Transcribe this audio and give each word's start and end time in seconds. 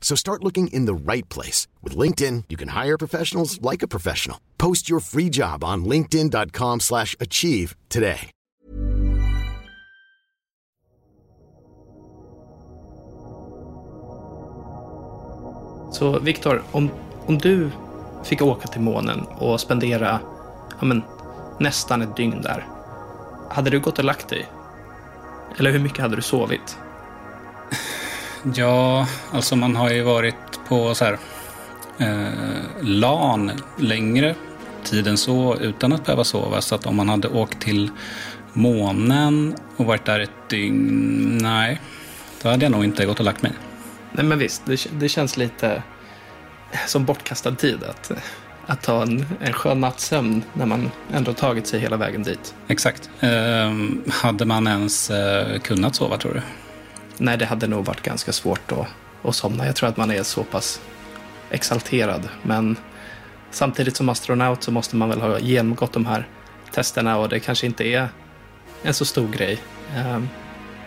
So 0.00 0.16
start 0.16 0.42
looking 0.42 0.68
in 0.68 0.86
the 0.86 1.12
right 1.12 1.28
place. 1.28 1.68
With 1.82 1.98
LinkedIn, 1.98 2.44
you 2.48 2.56
can 2.56 2.68
hire 2.68 2.96
professionals 2.96 3.60
like 3.60 3.82
a 3.82 3.88
professional. 3.88 4.38
Post 4.56 4.88
your 4.88 5.00
free 5.00 5.28
job 5.28 5.62
on 5.62 5.84
linkedin.com 5.84 6.80
slash 6.80 7.14
achieve 7.20 7.76
today. 7.88 8.30
Så 15.92 16.18
Viktor, 16.20 16.62
om, 16.72 16.90
om 17.26 17.38
du 17.38 17.70
fick 18.24 18.42
åka 18.42 18.68
till 18.68 18.80
månen 18.80 19.20
och 19.20 19.60
spendera 19.60 20.20
ja, 20.80 20.86
men, 20.86 21.02
nästan 21.60 22.02
ett 22.02 22.16
dygn 22.16 22.42
där, 22.42 22.66
hade 23.50 23.70
du 23.70 23.80
gått 23.80 23.98
och 23.98 24.04
lagt 24.04 24.28
dig? 24.28 24.46
Eller 25.58 25.70
hur 25.70 25.78
mycket 25.78 25.98
hade 25.98 26.16
du 26.16 26.22
sovit? 26.22 26.78
Ja, 28.54 29.06
alltså 29.32 29.56
man 29.56 29.76
har 29.76 29.90
ju 29.90 30.02
varit 30.02 30.34
på 30.68 30.94
så 30.94 31.04
här 31.04 31.18
eh, 31.98 32.28
LAN 32.80 33.50
längre 33.76 34.34
tid 34.84 35.06
än 35.06 35.18
så 35.18 35.56
utan 35.60 35.92
att 35.92 36.04
behöva 36.04 36.24
sova. 36.24 36.60
Så 36.60 36.74
att 36.74 36.86
om 36.86 36.96
man 36.96 37.08
hade 37.08 37.28
åkt 37.28 37.60
till 37.60 37.90
månen 38.52 39.54
och 39.76 39.86
varit 39.86 40.04
där 40.04 40.20
ett 40.20 40.48
dygn, 40.48 41.38
nej, 41.42 41.80
då 42.42 42.48
hade 42.48 42.64
jag 42.64 42.72
nog 42.72 42.84
inte 42.84 43.06
gått 43.06 43.18
och 43.18 43.24
lagt 43.24 43.42
mig. 43.42 43.52
Nej 44.12 44.24
men 44.24 44.38
visst, 44.38 44.62
det, 44.66 44.86
det 45.00 45.08
känns 45.08 45.36
lite 45.36 45.82
som 46.86 47.04
bortkastad 47.04 47.54
tid 47.54 47.78
att, 47.84 48.12
att 48.66 48.82
ta 48.82 49.02
en, 49.02 49.26
en 49.40 49.52
skön 49.52 49.80
nattsömn 49.80 50.42
när 50.52 50.66
man 50.66 50.90
ändå 51.12 51.32
tagit 51.32 51.66
sig 51.66 51.80
hela 51.80 51.96
vägen 51.96 52.22
dit. 52.22 52.54
Exakt. 52.68 53.10
Eh, 53.20 53.72
hade 54.12 54.44
man 54.44 54.66
ens 54.66 55.10
eh, 55.10 55.58
kunnat 55.58 55.94
sova 55.94 56.16
tror 56.16 56.34
du? 56.34 56.40
Nej, 57.18 57.36
det 57.36 57.46
hade 57.46 57.66
nog 57.66 57.84
varit 57.84 58.02
ganska 58.02 58.32
svårt 58.32 58.72
att, 58.72 58.86
att 59.22 59.34
somna. 59.34 59.66
Jag 59.66 59.76
tror 59.76 59.88
att 59.88 59.96
man 59.96 60.10
är 60.10 60.22
så 60.22 60.44
pass 60.44 60.80
exalterad. 61.50 62.28
Men 62.42 62.76
samtidigt 63.50 63.96
som 63.96 64.08
astronaut 64.08 64.62
så 64.62 64.70
måste 64.70 64.96
man 64.96 65.08
väl 65.08 65.20
ha 65.20 65.38
genomgått 65.38 65.92
de 65.92 66.06
här 66.06 66.28
testerna 66.72 67.18
och 67.18 67.28
det 67.28 67.40
kanske 67.40 67.66
inte 67.66 67.84
är 67.88 68.08
en 68.82 68.94
så 68.94 69.04
stor 69.04 69.28
grej. 69.28 69.58
Ehm, 69.96 70.28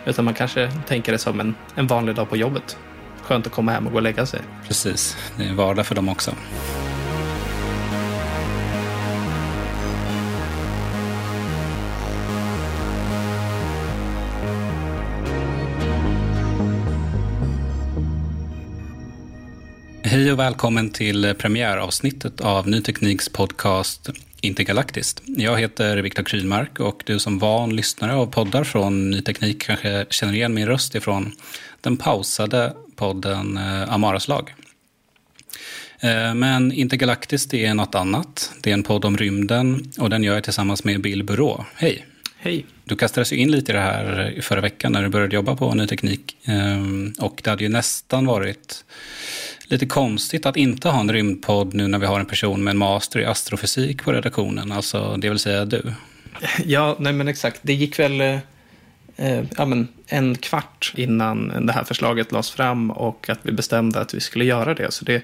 utan 0.06 0.26
man 0.26 0.34
kanske 0.34 0.72
tänker 0.88 1.12
det 1.12 1.18
som 1.18 1.40
en, 1.40 1.56
en 1.76 1.88
vanlig 1.88 2.16
dag 2.16 2.30
på 2.30 2.38
jobbet. 2.38 2.78
Skönt 3.22 3.48
att 3.48 3.54
komma 3.54 3.72
hem 3.72 3.86
och 3.86 3.92
gå 3.92 3.98
och 3.98 4.04
lägga 4.04 4.26
sig. 4.26 4.40
Precis, 4.68 5.18
det 5.38 5.44
är 5.44 5.54
vardag 5.54 5.86
för 5.86 5.96
dem 5.96 6.10
också. 6.10 6.32
Hej 20.32 20.34
och 20.34 20.40
välkommen 20.40 20.90
till 20.90 21.34
premiäravsnittet 21.38 22.42
av 22.42 22.68
Ny 22.68 22.82
Tekniks 22.82 23.30
podcast 23.30 24.10
Intergalaktiskt. 24.42 25.22
Jag 25.26 25.60
heter 25.60 25.98
Viktor 25.98 26.24
Krylmark 26.24 26.80
och 26.80 27.04
du 27.06 27.20
som 27.20 27.40
van 27.40 27.76
lyssnare 27.76 28.14
av 28.14 28.26
poddar 28.26 28.64
från 28.64 29.10
Ny 29.10 29.22
Teknik 29.22 29.62
kanske 29.62 30.06
känner 30.10 30.34
igen 30.34 30.54
min 30.54 30.66
röst 30.66 30.96
ifrån 30.96 31.32
den 31.82 31.98
pausade 31.98 32.74
podden 32.96 33.58
eh, 33.58 33.94
Amaras 33.94 34.28
lag. 34.28 34.54
Eh, 36.00 36.34
men 36.34 36.72
Intergalaktiskt 36.72 37.54
är 37.54 37.74
något 37.74 37.96
annat. 37.96 38.52
Det 38.62 38.70
är 38.70 38.74
en 38.74 38.84
podd 38.84 39.06
om 39.06 39.18
rymden 39.18 39.92
och 39.98 40.10
den 40.10 40.24
gör 40.24 40.34
jag 40.34 40.44
tillsammans 40.44 40.84
med 40.84 41.02
Bill 41.02 41.24
Burå. 41.24 41.66
Hej! 41.76 42.06
Hej! 42.38 42.66
Du 42.84 42.96
kastades 42.96 43.34
ju 43.34 43.38
in 43.38 43.52
lite 43.52 43.72
i 43.72 43.76
det 43.76 43.82
här 43.82 44.40
förra 44.42 44.62
veckan 44.62 44.92
när 44.92 45.04
du 45.04 45.10
började 45.10 45.36
jobba 45.36 45.56
på 45.56 45.74
Ny 45.74 45.88
Teknik. 45.88 46.38
Ehm, 46.46 47.14
och 47.20 47.42
det 47.44 47.50
hade 47.50 47.64
ju 47.64 47.70
nästan 47.70 48.26
varit 48.26 48.84
lite 49.72 49.86
konstigt 49.86 50.46
att 50.46 50.58
inte 50.58 50.90
ha 50.90 51.00
en 51.00 51.14
rymdpodd 51.14 51.74
nu 51.74 51.88
när 51.88 52.00
vi 52.00 52.06
har 52.06 52.20
en 52.20 52.26
person 52.26 52.64
med 52.64 52.72
en 52.72 52.78
master 52.78 53.20
i 53.20 53.26
astrofysik 53.26 54.04
på 54.04 54.14
redaktionen. 54.14 54.72
Alltså, 54.72 55.18
det 55.18 55.30
vill 55.30 55.40
säga 55.40 55.66
du. 55.66 55.94
Ja, 56.66 56.96
nej 57.00 57.14
men 57.14 57.28
exakt. 57.28 57.60
Det 57.62 57.74
gick 57.74 58.00
väl 58.00 58.22
eh, 58.22 58.40
eh, 59.16 59.44
ja, 59.58 59.66
men 59.66 59.88
en 60.08 60.36
kvart 60.36 60.94
innan 60.96 61.66
det 61.66 61.74
här 61.74 61.84
förslaget 61.84 62.32
lades 62.32 62.52
fram 62.52 62.92
och 62.92 63.30
att 63.30 63.40
vi 63.42 63.52
bestämde 63.52 64.00
att 64.00 64.14
vi 64.14 64.20
skulle 64.20 64.46
göra 64.46 64.74
det. 64.74 64.94
Så 64.94 65.06
det, 65.06 65.24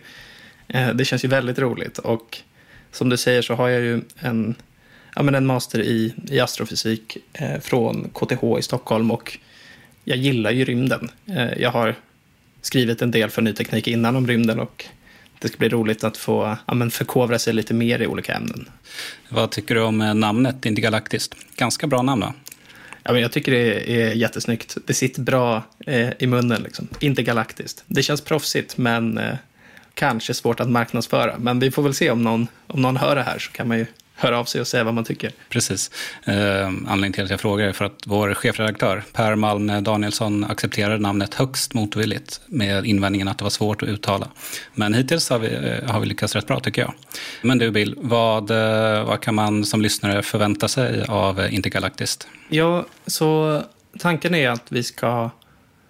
eh, 0.67 0.89
det 0.89 1.05
känns 1.05 1.25
ju 1.25 1.27
väldigt 1.27 1.59
roligt. 1.59 1.97
Och 1.97 2.37
som 2.91 3.09
du 3.09 3.17
säger 3.17 3.41
så 3.41 3.53
har 3.53 3.69
jag 3.69 3.81
ju 3.81 4.01
en, 4.19 4.55
ja, 5.15 5.23
men 5.23 5.35
en 5.35 5.45
master 5.45 5.81
i, 5.81 6.13
i 6.29 6.39
astrofysik 6.39 7.17
eh, 7.33 7.59
från 7.59 8.09
KTH 8.13 8.43
i 8.59 8.61
Stockholm 8.61 9.11
och 9.11 9.37
jag 10.03 10.17
gillar 10.17 10.51
ju 10.51 10.65
rymden. 10.65 11.11
Eh, 11.25 11.61
jag 11.61 11.71
har 11.71 11.95
skrivit 12.67 13.01
en 13.01 13.11
del 13.11 13.29
för 13.29 13.41
ny 13.41 13.53
teknik 13.53 13.87
innan 13.87 14.15
om 14.15 14.27
rymden 14.27 14.59
och 14.59 14.85
det 15.39 15.47
ska 15.47 15.57
bli 15.57 15.69
roligt 15.69 16.03
att 16.03 16.17
få 16.17 16.57
ja, 16.67 16.73
men 16.73 16.91
förkovra 16.91 17.39
sig 17.39 17.53
lite 17.53 17.73
mer 17.73 18.01
i 18.01 18.07
olika 18.07 18.33
ämnen. 18.33 18.69
Vad 19.29 19.51
tycker 19.51 19.75
du 19.75 19.81
om 19.81 19.97
namnet 19.97 20.65
Intergalaktiskt? 20.65 21.35
Ganska 21.55 21.87
bra 21.87 22.01
namn 22.01 22.21
va? 22.21 22.33
Ja, 23.03 23.13
men 23.13 23.21
jag 23.21 23.31
tycker 23.31 23.51
det 23.51 23.91
är 24.01 24.13
jättesnyggt. 24.13 24.77
Det 24.85 24.93
sitter 24.93 25.21
bra 25.21 25.63
eh, 25.85 26.09
i 26.19 26.27
munnen. 26.27 26.61
Liksom. 26.63 26.87
Intergalaktiskt. 26.99 27.83
Det 27.87 28.03
känns 28.03 28.21
proffsigt, 28.21 28.77
men 28.77 29.17
eh, 29.17 29.35
kanske 29.93 30.33
svårt 30.33 30.59
att 30.59 30.69
marknadsföra. 30.69 31.35
Men 31.39 31.59
vi 31.59 31.71
får 31.71 31.83
väl 31.83 31.93
se 31.93 32.11
om 32.11 32.23
någon, 32.23 32.47
om 32.67 32.81
någon 32.81 32.97
hör 32.97 33.15
det 33.15 33.23
här 33.23 33.39
så 33.39 33.51
kan 33.51 33.67
man 33.67 33.77
ju 33.77 33.85
höra 34.17 34.39
av 34.39 34.45
sig 34.45 34.61
och 34.61 34.67
säga 34.67 34.83
vad 34.83 34.93
man 34.93 35.03
tycker. 35.03 35.31
Precis. 35.49 35.91
Eh, 36.23 36.67
anledningen 36.67 37.13
till 37.13 37.23
att 37.23 37.29
jag 37.29 37.39
frågar 37.39 37.67
är 37.67 37.73
för 37.73 37.85
att 37.85 38.03
vår 38.05 38.33
chefredaktör 38.33 39.03
Per 39.13 39.35
Malm 39.35 39.83
Danielsson 39.83 40.43
accepterade 40.43 40.97
namnet 40.97 41.33
högst 41.33 41.73
motvilligt 41.73 42.41
med 42.47 42.85
invändningen 42.85 43.27
att 43.27 43.37
det 43.37 43.43
var 43.43 43.49
svårt 43.49 43.83
att 43.83 43.89
uttala. 43.89 44.27
Men 44.73 44.93
hittills 44.93 45.29
har 45.29 45.39
vi, 45.39 45.47
eh, 45.55 45.91
har 45.91 45.99
vi 45.99 46.05
lyckats 46.05 46.35
rätt 46.35 46.47
bra 46.47 46.59
tycker 46.59 46.81
jag. 46.81 46.93
Men 47.41 47.57
du 47.57 47.71
Bill, 47.71 47.95
vad, 47.97 48.51
eh, 48.51 49.05
vad 49.05 49.21
kan 49.21 49.35
man 49.35 49.65
som 49.65 49.81
lyssnare 49.81 50.23
förvänta 50.23 50.67
sig 50.67 51.03
av 51.07 51.47
Intergalaktiskt? 51.51 52.27
Ja, 52.49 52.85
så 53.07 53.61
tanken 53.99 54.35
är 54.35 54.49
att 54.49 54.65
vi 54.69 54.83
ska 54.83 55.29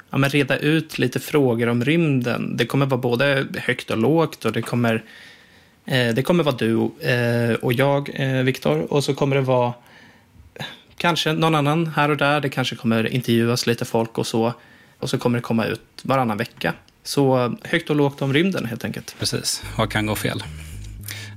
ja, 0.09 0.17
men 0.17 0.29
reda 0.29 0.57
ut 0.57 0.99
lite 0.99 1.19
frågor 1.19 1.69
om 1.69 1.85
rymden. 1.85 2.57
Det 2.57 2.65
kommer 2.65 2.85
vara 2.85 3.01
både 3.01 3.47
högt 3.57 3.91
och 3.91 3.97
lågt 3.97 4.45
och 4.45 4.51
det 4.51 4.61
kommer 4.61 5.03
det 5.87 6.25
kommer 6.25 6.43
vara 6.43 6.55
du 6.55 6.73
eh, 7.09 7.55
och 7.55 7.73
jag, 7.73 8.09
eh, 8.13 8.43
Viktor, 8.43 8.93
och 8.93 9.03
så 9.03 9.13
kommer 9.13 9.35
det 9.35 9.41
vara 9.41 9.73
kanske 10.97 11.33
någon 11.33 11.55
annan 11.55 11.87
här 11.87 12.09
och 12.09 12.17
där. 12.17 12.41
Det 12.41 12.49
kanske 12.49 12.75
kommer 12.75 13.07
intervjuas 13.07 13.67
lite 13.67 13.85
folk 13.85 14.17
och 14.17 14.27
så. 14.27 14.53
Och 14.99 15.09
så 15.09 15.17
kommer 15.17 15.37
det 15.37 15.41
komma 15.41 15.65
ut 15.65 15.81
varannan 16.01 16.37
vecka. 16.37 16.73
Så 17.03 17.55
högt 17.63 17.89
och 17.89 17.95
lågt 17.95 18.21
om 18.21 18.33
rymden 18.33 18.65
helt 18.65 18.85
enkelt. 18.85 19.15
Precis, 19.19 19.63
vad 19.77 19.91
kan 19.91 20.05
gå 20.05 20.15
fel? 20.15 20.43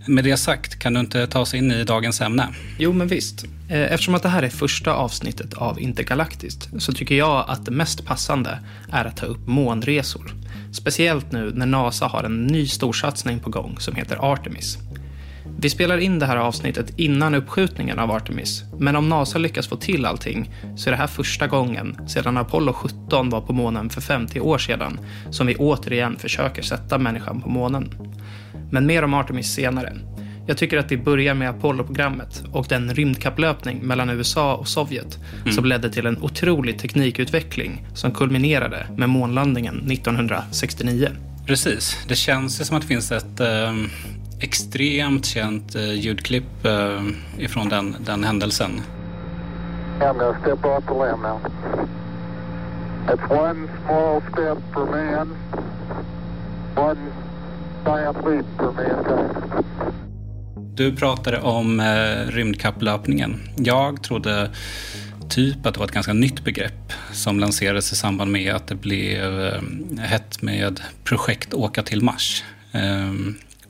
Med 0.06 0.24
det 0.24 0.36
sagt, 0.36 0.78
kan 0.78 0.94
du 0.94 1.00
inte 1.00 1.26
ta 1.26 1.40
oss 1.40 1.54
in 1.54 1.72
i 1.72 1.84
dagens 1.84 2.20
ämne? 2.20 2.48
Jo, 2.78 2.92
men 2.92 3.08
visst. 3.08 3.44
Eh, 3.68 3.92
eftersom 3.92 4.14
att 4.14 4.22
det 4.22 4.28
här 4.28 4.42
är 4.42 4.48
första 4.48 4.92
avsnittet 4.92 5.54
av 5.54 5.80
Intergalaktiskt 5.80 6.68
så 6.78 6.92
tycker 6.92 7.14
jag 7.14 7.44
att 7.48 7.64
det 7.64 7.70
mest 7.70 8.04
passande 8.04 8.58
är 8.92 9.04
att 9.04 9.16
ta 9.16 9.26
upp 9.26 9.46
månresor. 9.46 10.34
Speciellt 10.72 11.32
nu 11.32 11.52
när 11.54 11.66
NASA 11.66 12.06
har 12.06 12.24
en 12.24 12.46
ny 12.46 12.66
storsatsning 12.66 13.40
på 13.40 13.50
gång 13.50 13.76
som 13.78 13.94
heter 13.94 14.32
Artemis. 14.32 14.78
Vi 15.58 15.70
spelar 15.70 15.98
in 15.98 16.18
det 16.18 16.26
här 16.26 16.36
avsnittet 16.36 16.98
innan 16.98 17.34
uppskjutningen 17.34 17.98
av 17.98 18.10
Artemis, 18.10 18.62
men 18.78 18.96
om 18.96 19.08
NASA 19.08 19.38
lyckas 19.38 19.68
få 19.68 19.76
till 19.76 20.06
allting 20.06 20.50
så 20.76 20.88
är 20.88 20.90
det 20.90 20.96
här 20.96 21.06
första 21.06 21.46
gången 21.46 22.08
sedan 22.08 22.36
Apollo 22.36 22.72
17 22.72 23.30
var 23.30 23.40
på 23.40 23.52
månen 23.52 23.90
för 23.90 24.00
50 24.00 24.40
år 24.40 24.58
sedan 24.58 25.00
som 25.30 25.46
vi 25.46 25.56
återigen 25.56 26.16
försöker 26.16 26.62
sätta 26.62 26.98
människan 26.98 27.40
på 27.40 27.48
månen. 27.48 27.94
Men 28.70 28.86
mer 28.86 29.02
om 29.02 29.14
Artemis 29.14 29.54
senare. 29.54 29.96
Jag 30.50 30.56
tycker 30.56 30.78
att 30.78 30.92
vi 30.92 30.96
börjar 30.96 31.34
med 31.34 31.50
Apollo-programmet 31.50 32.42
och 32.52 32.66
den 32.68 32.94
rymdkapplöpning 32.94 33.78
mellan 33.86 34.10
USA 34.10 34.54
och 34.54 34.68
Sovjet 34.68 35.18
mm. 35.40 35.52
som 35.52 35.64
ledde 35.64 35.90
till 35.90 36.06
en 36.06 36.22
otrolig 36.22 36.78
teknikutveckling 36.78 37.86
som 37.94 38.12
kulminerade 38.12 38.86
med 38.96 39.08
månlandningen 39.08 39.90
1969. 39.90 41.08
Precis. 41.46 42.04
Det 42.08 42.14
känns 42.14 42.60
ju 42.60 42.64
som 42.64 42.76
att 42.76 42.82
det 42.82 42.88
finns 42.88 43.12
ett 43.12 43.40
eh, 43.40 43.74
extremt 44.40 45.26
känt 45.26 45.74
eh, 45.74 45.92
ljudklipp 45.92 46.64
eh, 46.64 47.04
ifrån 47.38 47.68
den, 47.68 47.96
den 48.06 48.24
händelsen. 48.24 48.70
I'm 50.00 50.18
gonna 50.18 50.40
step 50.40 50.64
off 50.64 50.84
the 50.86 50.94
limb 50.94 51.22
now. 51.22 51.40
It's 53.08 53.30
one 53.30 53.68
small 53.84 54.22
step 54.32 54.58
for 54.72 54.86
man, 54.86 55.36
one 56.76 57.12
giant 57.84 58.16
leap 58.24 58.46
for 58.58 58.72
mankind. 58.72 60.09
Du 60.80 60.96
pratade 60.96 61.40
om 61.40 61.80
eh, 61.80 62.32
rymdkapplöpningen. 62.32 63.40
Jag 63.56 64.02
trodde 64.02 64.50
typ 65.30 65.66
att 65.66 65.74
det 65.74 65.80
var 65.80 65.86
ett 65.86 65.92
ganska 65.92 66.12
nytt 66.12 66.44
begrepp 66.44 66.92
som 67.12 67.40
lanserades 67.40 67.92
i 67.92 67.96
samband 67.96 68.32
med 68.32 68.54
att 68.54 68.66
det 68.66 68.74
blev 68.74 69.44
eh, 69.44 69.62
hett 69.98 70.42
med 70.42 70.80
projekt 71.04 71.54
Åka 71.54 71.82
till 71.82 72.02
Mars. 72.02 72.44
Eh, 72.72 73.12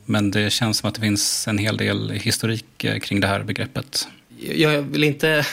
men 0.05 0.31
det 0.31 0.51
känns 0.53 0.79
som 0.79 0.89
att 0.89 0.95
det 0.95 1.01
finns 1.01 1.49
en 1.49 1.59
hel 1.59 1.77
del 1.77 2.11
historik 2.11 2.85
eh, 2.85 2.99
kring 2.99 3.21
det 3.21 3.27
här 3.27 3.43
begreppet. 3.43 4.09
Jag 4.55 4.83
vill 4.83 5.05
inte 5.05 5.47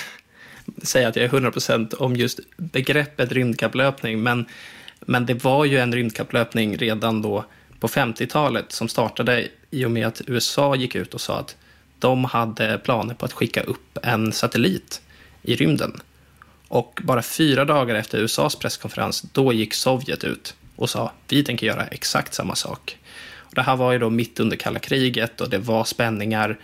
säga 0.83 1.07
att 1.07 1.15
jag 1.15 1.25
är 1.25 1.29
100% 1.29 1.95
om 1.95 2.15
just 2.15 2.39
begreppet 2.57 3.31
rymdkapplöpning, 3.31 4.23
men, 4.23 4.45
men 4.99 5.25
det 5.25 5.43
var 5.43 5.65
ju 5.65 5.77
en 5.77 5.93
rymdkapplöpning 5.95 6.77
redan 6.77 7.21
då 7.21 7.45
på 7.79 7.87
50-talet 7.87 8.71
som 8.71 8.87
startade 8.87 9.47
i 9.71 9.85
och 9.85 9.91
med 9.91 10.07
att 10.07 10.21
USA 10.27 10.75
gick 10.75 10.95
ut 10.95 11.13
och 11.13 11.21
sa 11.21 11.39
att 11.39 11.55
de 11.99 12.25
hade 12.25 12.77
planer 12.77 13.13
på 13.13 13.25
att 13.25 13.33
skicka 13.33 13.61
upp 13.61 13.97
en 14.03 14.31
satellit 14.31 15.01
i 15.41 15.55
rymden. 15.55 16.01
Och 16.67 17.01
bara 17.03 17.21
fyra 17.21 17.65
dagar 17.65 17.95
efter 17.95 18.17
USAs 18.17 18.55
presskonferens, 18.55 19.21
då 19.21 19.53
gick 19.53 19.73
Sovjet 19.73 20.23
ut 20.23 20.55
och 20.75 20.89
sa 20.89 21.11
vi 21.27 21.43
tänker 21.43 21.67
göra 21.67 21.85
exakt 21.85 22.33
samma 22.33 22.55
sak. 22.55 22.97
Det 23.51 23.61
här 23.61 23.75
var 23.75 23.91
ju 23.91 23.99
då 23.99 24.09
mitt 24.09 24.39
under 24.39 24.57
kalla 24.57 24.79
kriget 24.79 25.41
och 25.41 25.49
det 25.49 25.57
var 25.57 25.83
spänningar 25.83 26.57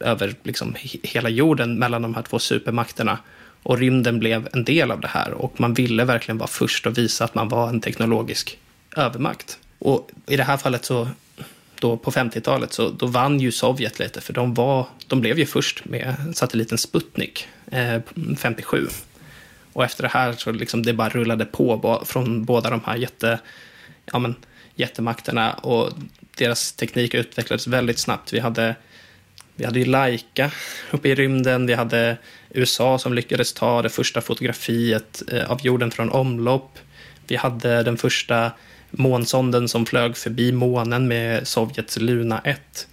över 0.00 0.34
liksom 0.42 0.74
hela 1.02 1.28
jorden 1.28 1.78
mellan 1.78 2.02
de 2.02 2.14
här 2.14 2.22
två 2.22 2.38
supermakterna. 2.38 3.18
Och 3.62 3.78
rymden 3.78 4.18
blev 4.18 4.48
en 4.52 4.64
del 4.64 4.90
av 4.90 5.00
det 5.00 5.08
här 5.08 5.32
och 5.32 5.60
man 5.60 5.74
ville 5.74 6.04
verkligen 6.04 6.38
vara 6.38 6.48
först 6.48 6.86
och 6.86 6.98
visa 6.98 7.24
att 7.24 7.34
man 7.34 7.48
var 7.48 7.68
en 7.68 7.80
teknologisk 7.80 8.58
övermakt. 8.96 9.58
Och 9.84 10.10
i 10.26 10.36
det 10.36 10.42
här 10.42 10.56
fallet 10.56 10.84
så, 10.84 11.08
då 11.80 11.96
på 11.96 12.10
50-talet, 12.10 12.72
så 12.72 12.90
då 12.90 13.06
vann 13.06 13.40
ju 13.40 13.52
Sovjet 13.52 13.98
lite, 13.98 14.20
för 14.20 14.32
de, 14.32 14.54
var, 14.54 14.86
de 15.06 15.20
blev 15.20 15.38
ju 15.38 15.46
först 15.46 15.84
med 15.84 16.16
satelliten 16.34 16.78
Sputnik 16.78 17.48
eh, 17.70 18.00
57. 18.38 18.88
Och 19.72 19.84
efter 19.84 20.02
det 20.02 20.08
här 20.08 20.32
så 20.32 20.52
liksom 20.52 20.82
det 20.82 20.92
bara 20.92 21.08
rullade 21.08 21.44
på 21.44 22.02
från 22.06 22.44
båda 22.44 22.70
de 22.70 22.80
här 22.86 22.96
jätte, 22.96 23.38
ja 24.12 24.18
men, 24.18 24.34
jättemakterna 24.74 25.52
och 25.52 25.92
deras 26.36 26.72
teknik 26.72 27.14
utvecklades 27.14 27.66
väldigt 27.66 27.98
snabbt. 27.98 28.32
Vi 28.32 28.40
hade, 28.40 28.74
vi 29.56 29.64
hade 29.64 29.78
ju 29.78 29.84
Laika 29.84 30.50
uppe 30.90 31.08
i 31.08 31.14
rymden, 31.14 31.66
vi 31.66 31.74
hade 31.74 32.16
USA 32.50 32.98
som 32.98 33.14
lyckades 33.14 33.52
ta 33.52 33.82
det 33.82 33.88
första 33.88 34.20
fotografiet 34.20 35.22
eh, 35.32 35.50
av 35.50 35.60
jorden 35.62 35.90
från 35.90 36.10
omlopp. 36.10 36.78
Vi 37.26 37.36
hade 37.36 37.82
den 37.82 37.96
första 37.96 38.50
månsonden 38.98 39.68
som 39.68 39.86
flög 39.86 40.16
förbi 40.16 40.52
månen 40.52 41.08
med 41.08 41.48
Sovjets 41.48 41.96
Luna 41.96 42.40
1. 42.44 42.88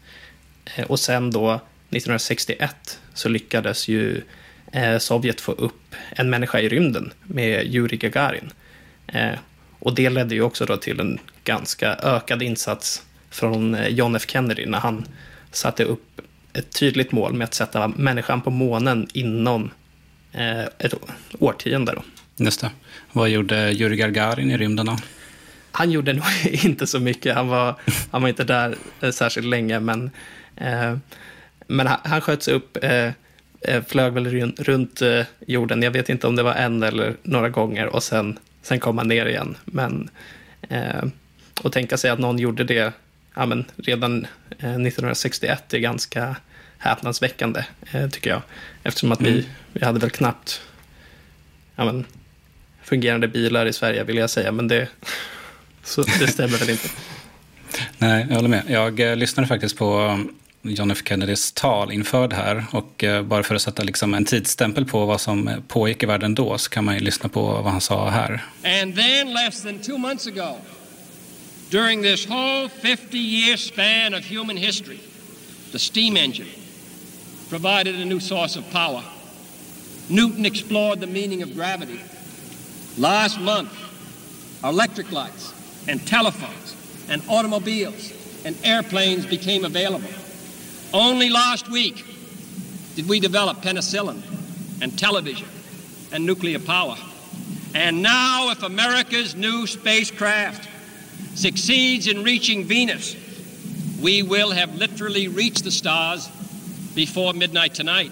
Eh, 0.75 0.85
och 0.85 0.99
sen 0.99 1.31
då 1.31 1.51
1961 1.51 2.99
så 3.13 3.29
lyckades 3.29 3.87
ju 3.87 4.21
eh, 4.71 4.97
Sovjet 4.97 5.41
få 5.41 5.51
upp 5.51 5.95
en 6.09 6.29
människa 6.29 6.59
i 6.59 6.69
rymden 6.69 7.13
med 7.23 7.75
Yuri 7.75 7.97
Gagarin. 7.97 8.51
Eh, 9.07 9.31
och 9.79 9.95
det 9.95 10.09
ledde 10.09 10.35
ju 10.35 10.41
också 10.41 10.65
då 10.65 10.77
till 10.77 10.99
en 10.99 11.19
ganska 11.43 11.95
ökad 11.95 12.41
insats 12.41 13.03
från 13.29 13.77
John 13.89 14.15
F 14.15 14.23
Kennedy 14.27 14.65
när 14.65 14.79
han 14.79 15.05
satte 15.51 15.83
upp 15.83 16.21
ett 16.53 16.79
tydligt 16.79 17.11
mål 17.11 17.33
med 17.33 17.45
att 17.45 17.53
sätta 17.53 17.87
människan 17.87 18.41
på 18.41 18.49
månen 18.49 19.07
inom 19.13 19.69
ett 20.77 20.93
årtionde. 21.39 21.91
Då. 21.91 22.03
Just 22.45 22.61
det. 22.61 22.69
Vad 23.11 23.29
gjorde 23.29 23.71
Yuri 23.71 23.95
Gagarin 23.95 24.51
i 24.51 24.57
rymden 24.57 24.85
då? 24.85 24.97
Han 25.71 25.91
gjorde 25.91 26.13
nog 26.13 26.25
inte 26.65 26.87
så 26.87 26.99
mycket. 26.99 27.35
Han 27.35 27.47
var, 27.47 27.75
han 28.11 28.21
var 28.21 28.29
inte 28.29 28.43
där 28.43 28.75
eh, 29.01 29.11
särskilt 29.11 29.47
länge, 29.47 29.79
men, 29.79 30.11
eh, 30.55 30.97
men 31.67 31.87
han, 31.87 31.99
han 32.03 32.21
sköts 32.21 32.47
upp, 32.47 32.77
eh, 32.81 33.11
flög 33.87 34.13
väl 34.13 34.53
runt 34.57 35.01
eh, 35.01 35.25
jorden. 35.47 35.81
Jag 35.81 35.91
vet 35.91 36.09
inte 36.09 36.27
om 36.27 36.35
det 36.35 36.43
var 36.43 36.53
en 36.53 36.83
eller 36.83 37.15
några 37.23 37.49
gånger 37.49 37.85
och 37.87 38.03
sen, 38.03 38.39
sen 38.61 38.79
kom 38.79 38.97
han 38.97 39.07
ner 39.07 39.25
igen. 39.25 39.57
Men, 39.65 40.09
eh, 40.69 41.03
och 41.61 41.71
tänka 41.71 41.97
sig 41.97 42.11
att 42.11 42.19
någon 42.19 42.39
gjorde 42.39 42.63
det 42.63 42.93
ja, 43.35 43.45
men 43.45 43.65
redan 43.77 44.27
1961 44.49 45.73
eh, 45.73 45.77
är 45.77 45.81
ganska 45.81 46.35
häpnadsväckande, 46.77 47.63
eh, 47.91 48.09
tycker 48.09 48.29
jag. 48.29 48.41
Eftersom 48.83 49.11
att 49.11 49.19
mm. 49.19 49.33
vi, 49.33 49.45
vi 49.73 49.85
hade 49.85 49.99
väl 49.99 50.09
knappt 50.09 50.61
ja, 51.75 51.85
men, 51.85 52.05
fungerande 52.83 53.27
bilar 53.27 53.65
i 53.65 53.73
Sverige, 53.73 54.03
vill 54.03 54.17
jag 54.17 54.29
säga. 54.29 54.51
Men 54.51 54.67
det, 54.67 54.87
så, 55.83 56.03
det 56.19 56.27
stämmer 56.27 56.57
väl 56.57 56.69
inte. 56.69 56.89
Nej, 57.97 58.25
jag 58.29 58.35
håller 58.35 58.49
med. 58.49 58.63
Jag 58.67 58.99
eh, 58.99 59.15
lyssnade 59.15 59.47
faktiskt 59.47 59.77
på 59.77 60.19
John 60.61 60.91
F 60.91 61.01
Kennedys 61.05 61.51
tal 61.51 61.91
inför 61.91 62.27
det 62.27 62.35
här. 62.35 62.65
Och 62.71 63.03
bara 63.23 63.43
för 63.43 63.55
att 63.55 63.61
sätta 63.61 63.83
liksom 63.83 64.13
en 64.13 64.25
tidsstämpel 64.25 64.85
på 64.85 65.05
vad 65.05 65.21
som 65.21 65.49
pågick 65.67 66.03
i 66.03 66.05
världen 66.05 66.35
då 66.35 66.57
så 66.57 66.69
kan 66.69 66.85
man 66.85 66.93
ju 66.93 66.99
lyssna 66.99 67.29
på 67.29 67.41
vad 67.41 67.71
han 67.71 67.81
sa 67.81 68.09
här. 68.09 68.43
And 68.63 68.95
then 68.95 69.33
less 69.33 69.63
than 69.63 69.79
two 69.79 69.97
months 69.97 70.27
ago 70.27 70.57
During 71.71 72.01
this 72.01 72.25
whole 72.25 72.67
50 72.67 73.17
year 73.17 73.55
span 73.55 74.13
of 74.13 74.25
human 74.25 74.57
history, 74.57 74.99
the 75.71 75.79
steam 75.79 76.17
engine 76.17 76.49
provided 77.49 77.95
a 77.95 78.03
new 78.03 78.19
source 78.19 78.57
of 78.57 78.69
power. 78.71 79.01
Newton 80.09 80.45
explored 80.45 80.99
the 80.99 81.07
meaning 81.07 81.41
of 81.43 81.55
gravity. 81.55 82.01
Last 82.97 83.39
month, 83.39 83.71
electric 84.61 85.13
lights 85.13 85.50
and 85.87 86.05
telephones 86.07 86.75
and 87.09 87.21
automobiles 87.29 88.13
and 88.45 88.55
airplanes 88.63 89.25
became 89.25 89.65
available. 89.65 90.09
Only 90.93 91.29
last 91.29 91.69
week 91.69 92.05
did 92.95 93.07
we 93.07 93.19
develop 93.19 93.57
penicillin 93.61 94.21
and 94.81 94.97
television 94.97 95.47
and 96.11 96.25
nuclear 96.25 96.59
power. 96.59 96.97
And 97.73 98.01
now, 98.01 98.49
if 98.51 98.63
America's 98.63 99.35
new 99.35 99.65
spacecraft 99.65 100.67
succeeds 101.35 102.07
in 102.07 102.23
reaching 102.23 102.65
Venus, 102.65 103.15
we 104.01 104.23
will 104.23 104.51
have 104.51 104.75
literally 104.75 105.29
reached 105.29 105.63
the 105.63 105.71
stars 105.71 106.27
before 106.95 107.33
midnight 107.33 107.73
tonight. 107.73 108.11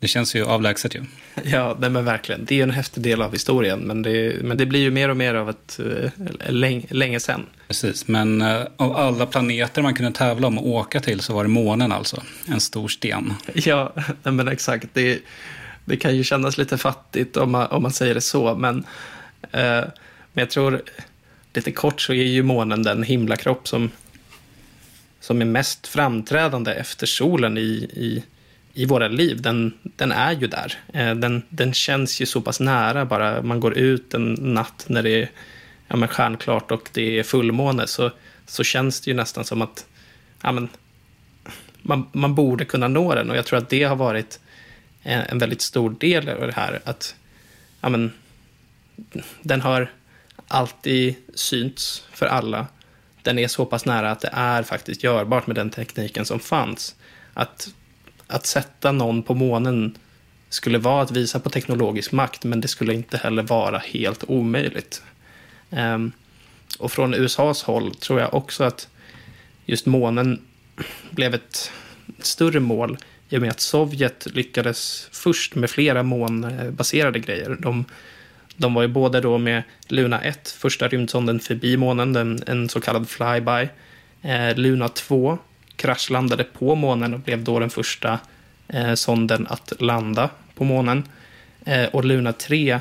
Det 0.00 0.08
känns 0.08 0.34
ju 0.34 0.44
avlägset 0.44 0.94
ju. 0.94 1.04
Ja, 1.44 1.76
nej 1.80 1.90
men 1.90 2.04
verkligen. 2.04 2.44
Det 2.44 2.54
är 2.54 2.56
ju 2.56 2.62
en 2.62 2.70
häftig 2.70 3.02
del 3.02 3.22
av 3.22 3.32
historien, 3.32 3.80
men 3.80 4.02
det, 4.02 4.42
men 4.42 4.56
det 4.56 4.66
blir 4.66 4.80
ju 4.80 4.90
mer 4.90 5.08
och 5.08 5.16
mer 5.16 5.34
av 5.34 5.50
ett 5.50 5.80
uh, 5.80 6.10
läng, 6.48 6.86
länge 6.90 7.20
sen. 7.20 7.46
Precis, 7.68 8.08
men 8.08 8.42
uh, 8.42 8.66
av 8.76 8.96
alla 8.96 9.26
planeter 9.26 9.82
man 9.82 9.94
kunde 9.94 10.12
tävla 10.12 10.46
om 10.46 10.58
att 10.58 10.64
åka 10.64 11.00
till 11.00 11.20
så 11.20 11.34
var 11.34 11.44
det 11.44 11.50
månen 11.50 11.92
alltså. 11.92 12.22
En 12.48 12.60
stor 12.60 12.88
sten. 12.88 13.34
Ja, 13.54 13.92
nej 14.22 14.34
men 14.34 14.48
exakt. 14.48 14.86
Det, 14.92 15.18
det 15.84 15.96
kan 15.96 16.16
ju 16.16 16.24
kännas 16.24 16.58
lite 16.58 16.78
fattigt 16.78 17.36
om 17.36 17.52
man, 17.52 17.66
om 17.66 17.82
man 17.82 17.92
säger 17.92 18.14
det 18.14 18.20
så, 18.20 18.54
men, 18.54 18.76
uh, 18.76 18.84
men 19.52 19.90
jag 20.32 20.50
tror 20.50 20.82
lite 21.54 21.72
kort 21.72 22.00
så 22.00 22.12
är 22.12 22.24
ju 22.24 22.42
månen 22.42 22.82
den 22.82 23.02
himlakropp 23.02 23.68
som, 23.68 23.90
som 25.20 25.40
är 25.40 25.44
mest 25.44 25.86
framträdande 25.86 26.72
efter 26.72 27.06
solen 27.06 27.58
i, 27.58 27.90
i, 27.92 28.24
i 28.74 28.86
våra 28.86 29.08
liv. 29.08 29.42
Den, 29.42 29.74
den 29.82 30.12
är 30.12 30.32
ju 30.32 30.46
där. 30.46 30.78
Eh, 30.92 31.14
den, 31.14 31.42
den 31.48 31.74
känns 31.74 32.20
ju 32.20 32.26
så 32.26 32.40
pass 32.40 32.60
nära 32.60 33.04
bara 33.04 33.42
man 33.42 33.60
går 33.60 33.78
ut 33.78 34.14
en 34.14 34.32
natt 34.32 34.84
när 34.88 35.02
det 35.02 35.10
är 35.10 35.30
ja, 35.88 35.96
men 35.96 36.08
stjärnklart 36.08 36.70
och 36.70 36.88
det 36.92 37.18
är 37.18 37.22
fullmåne 37.22 37.86
så, 37.86 38.10
så 38.46 38.64
känns 38.64 39.00
det 39.00 39.10
ju 39.10 39.16
nästan 39.16 39.44
som 39.44 39.62
att 39.62 39.86
ja, 40.42 40.52
men, 40.52 40.68
man, 41.82 42.06
man 42.12 42.34
borde 42.34 42.64
kunna 42.64 42.88
nå 42.88 43.14
den 43.14 43.30
och 43.30 43.36
jag 43.36 43.46
tror 43.46 43.58
att 43.58 43.68
det 43.68 43.82
har 43.82 43.96
varit 43.96 44.40
en, 45.02 45.20
en 45.20 45.38
väldigt 45.38 45.60
stor 45.60 45.90
del 45.90 46.28
av 46.28 46.46
det 46.46 46.54
här. 46.54 46.80
Att 46.84 47.14
ja, 47.80 47.88
men, 47.88 48.12
den 49.42 49.60
har 49.60 49.90
alltid 50.48 51.14
synts 51.34 52.04
för 52.12 52.26
alla. 52.26 52.66
Den 53.22 53.38
är 53.38 53.48
så 53.48 53.66
pass 53.66 53.84
nära 53.84 54.10
att 54.10 54.20
det 54.20 54.30
är 54.32 54.62
faktiskt 54.62 55.04
görbart 55.04 55.46
med 55.46 55.56
den 55.56 55.70
tekniken 55.70 56.24
som 56.24 56.40
fanns. 56.40 56.94
Att, 57.34 57.68
att 58.34 58.46
sätta 58.46 58.92
någon 58.92 59.22
på 59.22 59.34
månen 59.34 59.98
skulle 60.48 60.78
vara 60.78 61.02
att 61.02 61.10
visa 61.10 61.40
på 61.40 61.50
teknologisk 61.50 62.12
makt, 62.12 62.44
men 62.44 62.60
det 62.60 62.68
skulle 62.68 62.94
inte 62.94 63.16
heller 63.16 63.42
vara 63.42 63.78
helt 63.78 64.24
omöjligt. 64.28 65.02
Um, 65.70 66.12
och 66.78 66.92
från 66.92 67.14
USAs 67.14 67.62
håll 67.62 67.94
tror 67.94 68.20
jag 68.20 68.34
också 68.34 68.64
att 68.64 68.88
just 69.66 69.86
månen 69.86 70.40
blev 71.10 71.34
ett 71.34 71.70
större 72.18 72.60
mål 72.60 72.98
i 73.28 73.36
och 73.36 73.40
med 73.40 73.50
att 73.50 73.60
Sovjet 73.60 74.26
lyckades 74.26 75.08
först 75.12 75.54
med 75.54 75.70
flera 75.70 76.02
månbaserade 76.02 77.18
grejer. 77.18 77.56
De, 77.60 77.84
de 78.56 78.74
var 78.74 78.82
ju 78.82 78.88
både 78.88 79.20
då 79.20 79.38
med 79.38 79.62
Luna 79.88 80.20
1, 80.20 80.48
första 80.48 80.88
rymdsonden 80.88 81.40
förbi 81.40 81.76
månen, 81.76 82.16
en, 82.16 82.42
en 82.46 82.68
så 82.68 82.80
kallad 82.80 83.08
flyby. 83.08 83.68
Eh, 84.22 84.56
Luna 84.56 84.88
2 84.88 85.38
kraschlandade 85.76 86.44
på 86.44 86.74
månen 86.74 87.14
och 87.14 87.20
blev 87.20 87.44
då 87.44 87.58
den 87.58 87.70
första 87.70 88.18
eh, 88.68 88.94
sonden 88.94 89.46
att 89.46 89.72
landa 89.78 90.30
på 90.54 90.64
månen. 90.64 91.02
Eh, 91.64 91.84
och 91.84 92.04
Luna 92.04 92.32
3 92.32 92.80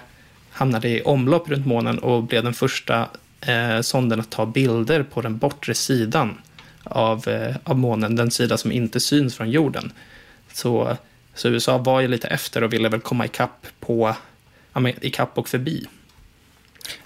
hamnade 0.51 0.89
i 0.89 1.01
omlopp 1.01 1.49
runt 1.49 1.65
månen 1.65 1.99
och 1.99 2.23
blev 2.23 2.43
den 2.43 2.53
första 2.53 3.07
eh, 3.41 3.81
sonden 3.81 4.19
att 4.19 4.29
ta 4.29 4.45
bilder 4.45 5.03
på 5.03 5.21
den 5.21 5.37
bortre 5.37 5.73
sidan 5.73 6.37
av, 6.83 7.27
eh, 7.27 7.55
av 7.63 7.77
månen, 7.77 8.15
den 8.15 8.31
sida 8.31 8.57
som 8.57 8.71
inte 8.71 8.99
syns 8.99 9.35
från 9.35 9.51
jorden. 9.51 9.91
Så, 10.53 10.97
så 11.33 11.49
USA 11.49 11.77
var 11.77 12.01
ju 12.01 12.07
lite 12.07 12.27
efter 12.27 12.63
och 12.63 12.73
ville 12.73 12.89
väl 12.89 12.99
komma 12.99 13.25
ikapp, 13.25 13.67
på, 13.79 14.15
ja, 14.73 14.89
ikapp 15.01 15.37
och 15.37 15.49
förbi. 15.49 15.87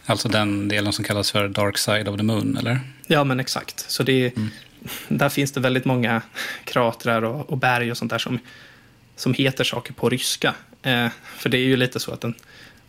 Alltså 0.05 0.29
den 0.29 0.67
delen 0.67 0.93
som 0.93 1.05
kallas 1.05 1.31
för 1.31 1.47
dark 1.47 1.77
side 1.77 2.07
of 2.07 2.17
the 2.17 2.23
moon, 2.23 2.57
eller? 2.57 2.79
Ja, 3.07 3.23
men 3.23 3.39
exakt. 3.39 3.85
Så 3.89 4.03
det, 4.03 4.37
mm. 4.37 4.49
Där 5.07 5.29
finns 5.29 5.51
det 5.51 5.59
väldigt 5.59 5.85
många 5.85 6.21
kratrar 6.63 7.21
och, 7.21 7.49
och 7.49 7.57
berg 7.57 7.91
och 7.91 7.97
sånt 7.97 8.11
där 8.11 8.19
som, 8.19 8.39
som 9.15 9.33
heter 9.33 9.63
saker 9.63 9.93
på 9.93 10.09
ryska. 10.09 10.53
Eh, 10.81 11.07
för 11.37 11.49
det 11.49 11.57
är 11.57 11.65
ju 11.65 11.77
lite 11.77 11.99
så 11.99 12.11
att 12.11 12.21
den, 12.21 12.33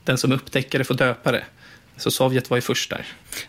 den 0.05 0.19
som 0.19 0.33
upptäcker 0.33 0.79
det 0.79 0.85
får 0.85 0.95
döpa 0.95 1.33
det. 1.33 1.45
Så 1.97 2.11
Sovjet 2.11 2.51
var 2.51 2.57
ju 2.57 2.61
först 2.61 2.91
där. 2.91 3.07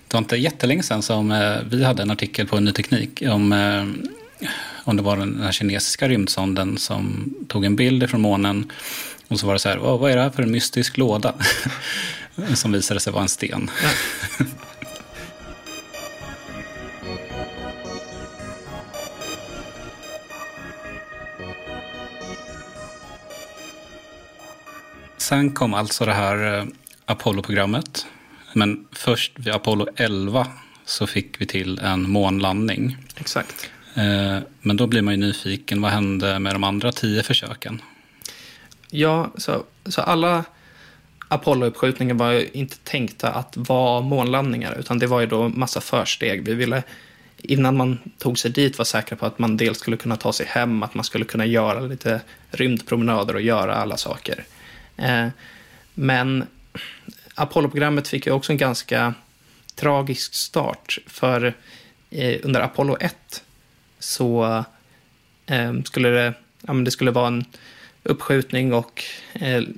Det 0.07 0.13
var 0.13 0.19
inte 0.19 0.37
jättelänge 0.37 0.83
sedan 0.83 1.01
som 1.01 1.31
eh, 1.31 1.57
vi 1.69 1.83
hade 1.83 2.01
en 2.01 2.11
artikel 2.11 2.47
på 2.47 2.59
Ny 2.59 2.71
Teknik 2.71 3.23
om, 3.29 3.53
eh, 3.53 4.49
om 4.83 4.97
det 4.97 5.03
var 5.03 5.17
den 5.17 5.41
här 5.41 5.51
kinesiska 5.51 6.07
rymdsonden 6.07 6.77
som 6.77 7.33
tog 7.47 7.65
en 7.65 7.75
bild 7.75 8.09
från 8.09 8.21
månen 8.21 8.71
och 9.27 9.39
så 9.39 9.47
var 9.47 9.53
det 9.53 9.59
så 9.59 9.69
här, 9.69 9.77
vad 9.77 10.11
är 10.11 10.15
det 10.15 10.21
här 10.21 10.29
för 10.29 10.43
en 10.43 10.51
mystisk 10.51 10.97
låda? 10.97 11.33
som 12.53 12.71
visade 12.71 12.99
sig 12.99 13.13
vara 13.13 13.23
en 13.23 13.29
sten. 13.29 13.71
Ja. 13.83 14.45
Sen 25.29 25.51
kom 25.51 25.73
alltså 25.73 26.05
det 26.05 26.13
här 26.13 26.57
eh, 26.57 26.65
Apollo-programmet 27.05 28.05
men 28.53 28.87
först 28.91 29.39
vid 29.39 29.53
Apollo 29.53 29.87
11 29.95 30.47
så 30.85 31.07
fick 31.07 31.41
vi 31.41 31.45
till 31.45 31.79
en 31.79 32.09
månlandning. 32.09 32.97
Exakt. 33.15 33.69
Eh, 33.95 34.37
men 34.61 34.77
då 34.77 34.87
blir 34.87 35.01
man 35.01 35.13
ju 35.13 35.19
nyfiken, 35.19 35.81
vad 35.81 35.91
hände 35.91 36.39
med 36.39 36.55
de 36.55 36.63
andra 36.63 36.91
tio 36.91 37.23
försöken? 37.23 37.81
Ja, 38.89 39.31
så, 39.37 39.63
så 39.85 40.01
alla 40.01 40.43
Apollo-uppskjutningar 41.27 42.15
var 42.15 42.31
ju 42.31 42.49
inte 42.53 42.77
tänkta 42.77 43.31
att 43.31 43.57
vara 43.57 44.01
månlandningar, 44.01 44.79
utan 44.79 44.99
det 44.99 45.07
var 45.07 45.19
ju 45.19 45.27
då 45.27 45.49
massa 45.49 45.81
försteg. 45.81 46.45
Vi 46.45 46.53
ville, 46.53 46.83
innan 47.37 47.77
man 47.77 47.99
tog 48.17 48.39
sig 48.39 48.51
dit, 48.51 48.77
vara 48.77 48.85
säkra 48.85 49.17
på 49.17 49.25
att 49.25 49.39
man 49.39 49.57
dels 49.57 49.79
skulle 49.79 49.97
kunna 49.97 50.15
ta 50.15 50.33
sig 50.33 50.45
hem, 50.45 50.83
att 50.83 50.93
man 50.93 51.03
skulle 51.03 51.25
kunna 51.25 51.45
göra 51.45 51.79
lite 51.79 52.21
rymdpromenader 52.51 53.33
och 53.33 53.41
göra 53.41 53.75
alla 53.75 53.97
saker. 53.97 54.45
Eh, 54.99 55.27
men 55.93 56.47
Apollo-programmet 57.35 58.07
fick 58.07 58.25
ju 58.25 58.31
också 58.31 58.51
en 58.51 58.57
ganska 58.57 59.13
tragisk 59.75 60.33
start. 60.33 60.97
För 61.07 61.53
eh, 62.09 62.39
under 62.43 62.61
Apollo 62.61 62.97
1 62.99 63.43
så 63.99 64.63
eh, 65.45 65.73
skulle 65.85 66.09
det, 66.09 66.33
ja, 66.61 66.73
men 66.73 66.83
det 66.83 66.91
skulle 66.91 67.11
vara 67.11 67.27
en 67.27 67.45
uppskjutning 68.03 68.73
och 68.73 69.03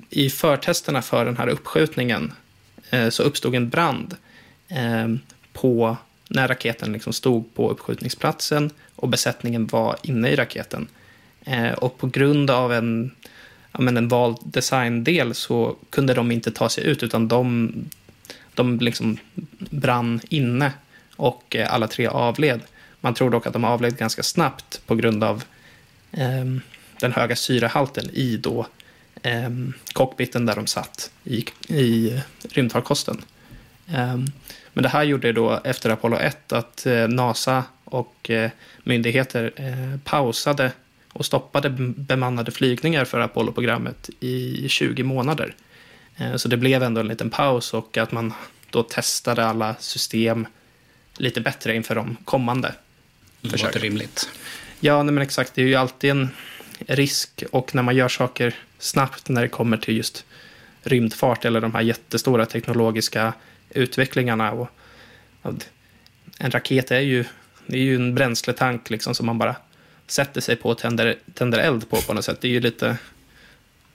i 0.10 0.30
förtesterna 0.30 1.02
för 1.02 1.26
den 1.26 1.38
här 1.38 1.48
uppskjutningen 1.48 2.34
så 3.10 3.24
uppstod 3.24 3.56
en 3.56 3.70
brand 3.70 4.16
på 5.54 5.98
när 6.28 6.48
raketen 6.48 6.94
liksom 6.94 7.14
stod 7.14 7.54
på 7.54 7.70
uppskjutningsplatsen 7.70 8.72
och 8.96 9.08
besättningen 9.08 9.68
var 9.68 9.98
inne 10.04 10.30
i 10.30 10.36
raketen. 10.36 10.88
Och 11.78 11.98
på 11.98 12.08
grund 12.08 12.50
av 12.50 12.74
en 12.74 13.12
ja, 13.72 13.82
men 13.82 13.98
en 13.98 14.08
vald 14.08 14.38
designdel 14.44 15.34
så 15.34 15.76
kunde 15.90 16.14
de 16.14 16.32
inte 16.32 16.52
ta 16.52 16.70
sig 16.70 16.84
ut 16.88 17.04
utan 17.04 17.28
de, 17.28 17.74
de 18.54 18.80
liksom 18.80 19.18
brann 19.58 20.22
inne 20.30 20.72
och 21.16 21.56
eh, 21.56 21.74
alla 21.74 21.88
tre 21.88 22.08
avled. 22.08 22.62
Man 23.02 23.14
tror 23.14 23.30
dock 23.30 23.48
att 23.48 23.54
de 23.54 23.64
avled 23.64 23.98
ganska 23.98 24.24
snabbt 24.24 24.82
på 24.88 24.96
grund 24.96 25.24
av 25.24 25.44
eh, 26.12 26.46
den 27.00 27.12
höga 27.12 27.36
syrehalten 27.36 28.10
i 28.14 28.38
då, 28.38 28.68
eh, 29.22 29.50
cockpiten 29.94 30.46
där 30.46 30.56
de 30.56 30.68
satt 30.68 31.12
i, 31.24 31.46
i 31.68 32.22
rymdfarkosten. 32.50 33.22
Eh, 33.88 34.18
men 34.74 34.84
det 34.84 34.90
här 34.90 35.04
gjorde 35.04 35.32
då 35.34 35.60
efter 35.64 35.90
Apollo 35.90 36.18
1 36.18 36.52
att 36.52 36.86
eh, 36.86 37.08
NASA 37.08 37.64
och 37.84 38.30
eh, 38.30 38.52
myndigheter 38.84 39.52
eh, 39.56 40.00
pausade 40.04 40.72
och 41.22 41.26
stoppade 41.26 41.70
bemannade 41.98 42.52
flygningar 42.52 43.06
för 43.06 43.20
Apollo-programmet 43.20 44.10
i 44.20 44.70
20 44.70 45.04
månader. 45.04 45.56
Eh, 46.18 46.36
så 46.36 46.48
det 46.48 46.58
blev 46.58 46.84
ändå 46.84 47.02
en 47.02 47.08
liten 47.08 47.30
paus 47.30 47.74
och 47.74 47.98
att 47.98 48.12
man 48.12 48.34
då 48.70 48.84
testade 48.84 49.46
alla 49.46 49.76
system 49.80 50.48
lite 51.18 51.42
bättre 51.42 51.76
inför 51.76 51.96
de 51.96 52.18
kommande 52.26 52.74
försöken. 53.42 53.66
Låter 53.66 53.80
rimligt. 53.80 54.30
Ja, 54.80 55.04
men 55.04 55.18
exakt. 55.18 55.56
Det 55.56 55.62
är 55.62 55.66
ju 55.66 55.76
alltid 55.76 56.12
en 56.12 56.30
risk 56.88 57.44
och 57.52 57.76
när 57.76 57.84
man 57.84 57.96
gör 57.96 58.10
saker 58.10 58.56
snabbt 58.80 59.30
när 59.30 59.42
det 59.42 59.48
kommer 59.48 59.78
till 59.78 59.98
just 59.98 60.26
rymdfart 60.84 61.46
eller 61.46 61.62
de 61.62 61.74
här 61.74 61.82
jättestora 61.82 62.46
teknologiska 62.46 63.34
utvecklingarna. 63.70 64.52
Och, 64.52 64.70
en 66.38 66.52
raket 66.52 66.92
är 66.92 67.00
ju, 67.00 67.26
det 67.68 67.78
är 67.78 67.84
ju 67.84 67.96
en 67.96 68.16
bränsletank 68.16 68.90
liksom 68.90 69.16
som 69.16 69.26
man 69.26 69.38
bara 69.38 69.56
sätter 70.12 70.42
sig 70.42 70.56
på 70.56 70.70
och 70.70 70.78
tänder, 70.78 71.16
tänder 71.34 71.60
eld 71.60 71.90
på 71.90 72.02
på 72.02 72.14
något 72.14 72.26
sätt. 72.26 72.42
Det 72.42 72.48
är 72.48 72.52
ju 72.52 72.60
lite... 72.60 72.98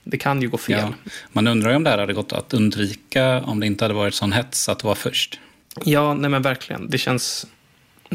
Det 0.03 0.17
kan 0.17 0.41
ju 0.41 0.49
gå 0.49 0.57
fel. 0.57 0.79
Ja, 0.79 1.11
man 1.31 1.47
undrar 1.47 1.69
ju 1.69 1.75
om 1.75 1.83
det 1.83 1.89
här 1.89 1.97
hade 1.97 2.13
gått 2.13 2.33
att 2.33 2.53
undvika 2.53 3.41
om 3.41 3.59
det 3.59 3.65
inte 3.65 3.83
hade 3.83 3.93
varit 3.93 4.13
sån 4.13 4.31
hets 4.31 4.69
att 4.69 4.83
vara 4.83 4.95
först. 4.95 5.39
Ja, 5.83 6.13
nej 6.13 6.29
men 6.29 6.41
verkligen. 6.41 6.89
Det 6.89 6.97
känns 6.97 7.47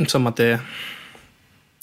som 0.06 0.26
att 0.26 0.36
det 0.36 0.60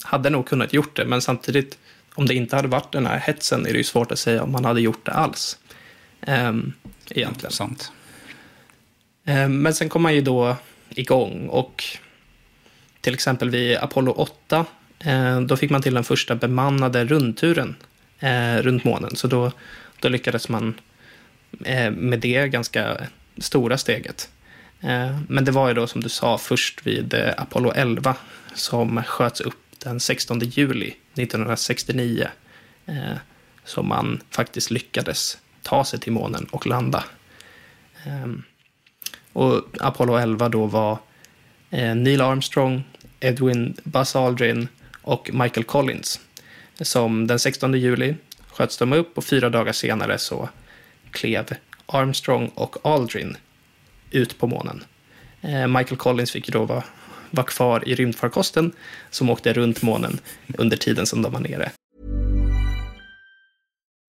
hade 0.02 0.30
nog 0.30 0.46
kunnat 0.46 0.72
gjort 0.72 0.96
det, 0.96 1.04
men 1.04 1.22
samtidigt 1.22 1.78
om 2.14 2.26
det 2.26 2.34
inte 2.34 2.56
hade 2.56 2.68
varit 2.68 2.92
den 2.92 3.06
här 3.06 3.18
hetsen 3.18 3.66
är 3.66 3.72
det 3.72 3.78
ju 3.78 3.84
svårt 3.84 4.12
att 4.12 4.18
säga 4.18 4.42
om 4.42 4.52
man 4.52 4.64
hade 4.64 4.80
gjort 4.80 5.06
det 5.06 5.12
alls. 5.12 5.58
Ehm, 6.20 6.72
egentligen. 7.10 7.52
Sant. 7.52 7.92
Ehm, 9.24 9.62
men 9.62 9.74
sen 9.74 9.88
kom 9.88 10.02
man 10.02 10.14
ju 10.14 10.20
då 10.20 10.56
igång 10.90 11.48
och 11.48 11.84
till 13.00 13.14
exempel 13.14 13.50
vid 13.50 13.76
Apollo 13.76 14.12
8 14.12 14.56
Eh, 14.58 14.79
Eh, 15.04 15.40
då 15.40 15.56
fick 15.56 15.70
man 15.70 15.82
till 15.82 15.94
den 15.94 16.04
första 16.04 16.34
bemannade 16.34 17.04
rundturen 17.04 17.76
eh, 18.18 18.56
runt 18.56 18.84
månen. 18.84 19.16
Så 19.16 19.26
då, 19.26 19.52
då 20.00 20.08
lyckades 20.08 20.48
man 20.48 20.74
eh, 21.64 21.90
med 21.90 22.20
det 22.20 22.48
ganska 22.48 22.96
stora 23.38 23.78
steget. 23.78 24.28
Men 25.28 25.44
det 25.44 25.50
var 25.50 25.68
ju 25.68 25.74
då 25.74 25.86
som 25.86 26.00
du 26.00 26.08
sa 26.08 26.38
först 26.38 26.86
vid 26.86 27.14
Apollo 27.36 27.72
11 27.72 28.16
som 28.54 29.02
sköts 29.02 29.40
upp 29.40 29.54
den 29.78 30.00
16 30.00 30.38
juli 30.40 30.94
1969 31.14 32.28
som 33.64 33.88
man 33.88 34.20
faktiskt 34.30 34.70
lyckades 34.70 35.38
ta 35.62 35.84
sig 35.84 36.00
till 36.00 36.12
månen 36.12 36.44
och 36.50 36.66
landa. 36.66 37.04
Ehm, 38.06 38.42
och 39.32 39.64
Apollo 39.80 40.16
11 40.16 40.48
då 40.48 40.66
var 40.66 40.98
Neil 41.94 42.20
Armstrong, 42.20 42.82
Edwin 43.20 43.76
Buzz 43.84 44.16
Aldrin 44.16 44.68
och 45.02 45.30
Michael 45.32 45.64
Collins. 45.64 46.20
Som 46.80 47.26
den 47.26 47.38
16 47.38 47.74
juli 47.74 48.14
sköts 48.48 48.76
de 48.76 48.92
upp 48.92 49.18
och 49.18 49.24
fyra 49.24 49.50
dagar 49.50 49.72
senare 49.72 50.18
så 50.18 50.48
klev 51.10 51.46
Armstrong 51.86 52.48
och 52.54 52.76
Aldrin 52.86 53.36
ut 54.10 54.38
på 54.38 54.46
månen. 54.46 54.84
Eh, 55.40 55.66
Michael 55.66 55.96
Collins 55.96 56.30
fick 56.30 56.48
då 56.48 56.64
vara, 56.64 56.84
vara 57.30 57.46
kvar 57.46 57.88
i 57.88 57.94
rymdfarkosten 57.94 58.72
som 59.10 59.30
åkte 59.30 59.52
runt 59.52 59.82
månen 59.82 60.20
under 60.58 60.76
tiden 60.76 61.06
som 61.06 61.22
de 61.22 61.32
var 61.32 61.40
nere. 61.40 61.70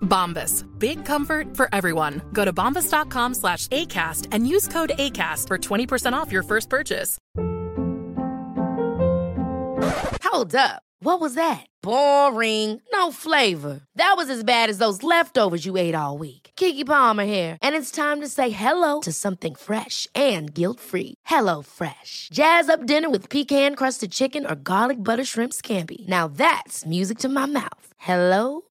Bombas. 0.00 0.66
Big 0.78 1.04
comfort 1.04 1.56
for 1.56 1.68
everyone. 1.72 2.20
Go 2.32 2.44
to 2.44 2.52
bombas.com 2.52 3.34
slash 3.34 3.68
ACAST 3.68 4.28
and 4.32 4.46
use 4.46 4.68
code 4.68 4.92
ACAST 4.98 5.46
for 5.46 5.58
20% 5.58 6.12
off 6.12 6.32
your 6.32 6.42
first 6.42 6.68
purchase. 6.68 7.18
Hold 10.24 10.54
up. 10.54 10.82
What 11.02 11.18
was 11.18 11.34
that? 11.34 11.66
Boring. 11.82 12.80
No 12.92 13.10
flavor. 13.10 13.80
That 13.96 14.14
was 14.16 14.28
as 14.28 14.44
bad 14.44 14.68
as 14.68 14.78
those 14.78 15.02
leftovers 15.02 15.64
you 15.64 15.76
ate 15.78 15.94
all 15.94 16.18
week. 16.18 16.50
Kiki 16.56 16.84
Palmer 16.84 17.24
here, 17.24 17.56
and 17.62 17.74
it's 17.74 17.90
time 17.90 18.20
to 18.20 18.28
say 18.28 18.50
hello 18.50 19.00
to 19.00 19.12
something 19.12 19.54
fresh 19.54 20.06
and 20.14 20.54
guilt-free. 20.54 21.14
Hello 21.24 21.62
Fresh. 21.62 22.28
Jazz 22.32 22.68
up 22.68 22.86
dinner 22.86 23.10
with 23.10 23.30
pecan-crusted 23.30 24.12
chicken 24.12 24.46
or 24.46 24.54
garlic 24.54 25.02
butter 25.02 25.24
shrimp 25.24 25.52
scampi. 25.52 26.06
Now 26.06 26.28
that's 26.28 26.86
music 26.86 27.18
to 27.18 27.28
my 27.28 27.46
mouth. 27.46 27.86
Hello 27.98 28.62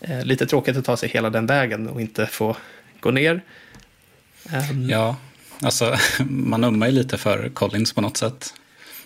Eh, 0.00 0.24
lite 0.24 0.46
tråkigt 0.46 0.76
att 0.76 0.84
ta 0.84 0.96
sig 0.96 1.08
hela 1.08 1.30
den 1.30 1.46
vägen 1.46 1.88
och 1.88 2.00
inte 2.00 2.26
få 2.26 2.56
gå 3.00 3.10
ner. 3.10 3.42
Um, 4.70 4.90
ja, 4.90 5.16
alltså 5.60 5.96
man 6.28 6.64
ummar 6.64 6.86
ju 6.86 6.92
lite 6.92 7.18
för 7.18 7.48
Collins 7.48 7.92
på 7.92 8.00
något 8.00 8.16
sätt. 8.16 8.54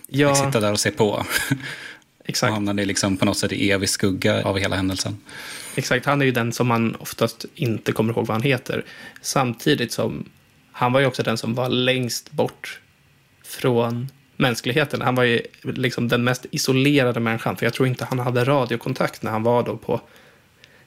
Ja. 0.07 0.31
Att 0.31 0.37
sitta 0.37 0.59
där 0.59 0.71
och 0.71 0.79
se 0.79 0.91
på. 0.91 1.25
Exakt. 2.25 2.49
Och 2.49 2.53
hamnade 2.53 2.85
liksom 2.85 3.17
på 3.17 3.25
något 3.25 3.37
sätt 3.37 3.51
i 3.51 3.71
evig 3.71 3.89
skugga 3.89 4.43
av 4.43 4.57
hela 4.57 4.75
händelsen. 4.75 5.17
Exakt, 5.75 6.05
han 6.05 6.21
är 6.21 6.25
ju 6.25 6.31
den 6.31 6.53
som 6.53 6.67
man 6.67 6.95
oftast 6.95 7.45
inte 7.55 7.91
kommer 7.91 8.13
ihåg 8.13 8.27
vad 8.27 8.35
han 8.35 8.41
heter. 8.41 8.85
Samtidigt 9.21 9.91
som 9.91 10.29
han 10.71 10.93
var 10.93 10.99
ju 10.99 11.05
också 11.05 11.23
den 11.23 11.37
som 11.37 11.53
var 11.53 11.69
längst 11.69 12.31
bort 12.31 12.79
från 13.43 14.09
mänskligheten. 14.37 15.01
Han 15.01 15.15
var 15.15 15.23
ju 15.23 15.41
liksom 15.61 16.07
den 16.07 16.23
mest 16.23 16.45
isolerade 16.51 17.19
människan. 17.19 17.57
För 17.57 17.65
jag 17.65 17.73
tror 17.73 17.87
inte 17.87 18.05
han 18.05 18.19
hade 18.19 18.43
radiokontakt 18.43 19.23
när 19.23 19.31
han 19.31 19.43
var 19.43 19.63
då 19.63 19.77
på 19.77 20.01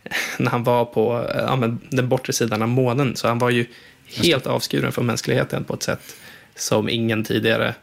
när 0.39 0.51
han 0.51 0.65
var 0.65 0.85
på 0.85 1.31
ja, 1.35 1.57
men, 1.57 1.81
den 1.91 2.09
bortre 2.09 2.33
sidan 2.33 2.63
av 2.63 2.69
månen. 2.69 3.17
Så 3.17 3.29
han 3.29 3.39
var 3.39 3.51
ju 3.51 3.67
helt 4.07 4.47
avskuren 4.47 4.93
från 4.93 5.07
mänskligheten 5.07 5.65
på 5.65 5.75
ett 5.75 5.83
sätt 5.83 6.17
som 6.55 6.89
ingen 6.89 7.25
tidigare 7.25 7.75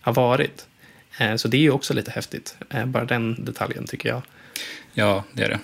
har 0.00 0.12
varit. 0.12 0.66
Så 1.36 1.48
det 1.48 1.56
är 1.56 1.60
ju 1.60 1.70
också 1.70 1.94
lite 1.94 2.10
häftigt. 2.10 2.56
Bara 2.86 3.04
den 3.04 3.44
detaljen 3.44 3.86
tycker 3.86 4.08
jag. 4.08 4.22
Ja, 4.92 5.24
det 5.32 5.42
är 5.42 5.48
det. 5.48 5.58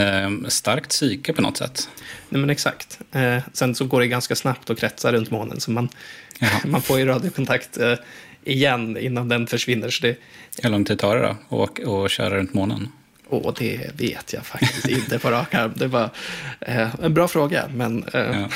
Eh, 0.00 0.48
starkt 0.48 0.88
psyke 0.88 1.32
på 1.32 1.42
något 1.42 1.56
sätt. 1.56 1.88
Nej, 2.28 2.40
men 2.40 2.50
exakt. 2.50 3.00
Eh, 3.12 3.38
sen 3.52 3.74
så 3.74 3.84
går 3.84 4.00
det 4.00 4.06
ganska 4.06 4.36
snabbt 4.36 4.70
att 4.70 4.78
kretsa 4.78 5.12
runt 5.12 5.30
månen. 5.30 5.60
Så 5.60 5.70
man, 5.70 5.88
man 6.64 6.82
får 6.82 6.98
ju 6.98 7.04
radiokontakt 7.04 7.76
eh, 7.76 7.94
igen 8.44 8.96
innan 8.96 9.28
den 9.28 9.46
försvinner. 9.46 9.90
Så 9.90 10.02
det... 10.02 10.16
Hur 10.62 10.70
lång 10.70 10.84
tid 10.84 10.98
tar 10.98 11.16
det 11.16 11.36
då 11.50 11.62
att 11.62 11.78
och 11.78 12.10
köra 12.10 12.36
runt 12.36 12.54
månen? 12.54 12.88
Åh, 13.28 13.54
det 13.58 13.90
vet 13.94 14.32
jag 14.32 14.46
faktiskt 14.46 14.88
inte 14.88 15.18
på 15.18 15.30
rak 15.30 15.54
arm. 15.54 15.72
Det 15.76 15.86
var 15.86 16.10
eh, 16.60 16.94
en 17.02 17.14
bra 17.14 17.28
fråga, 17.28 17.64
men, 17.74 18.04
eh, 18.04 18.20
ja. 18.20 18.48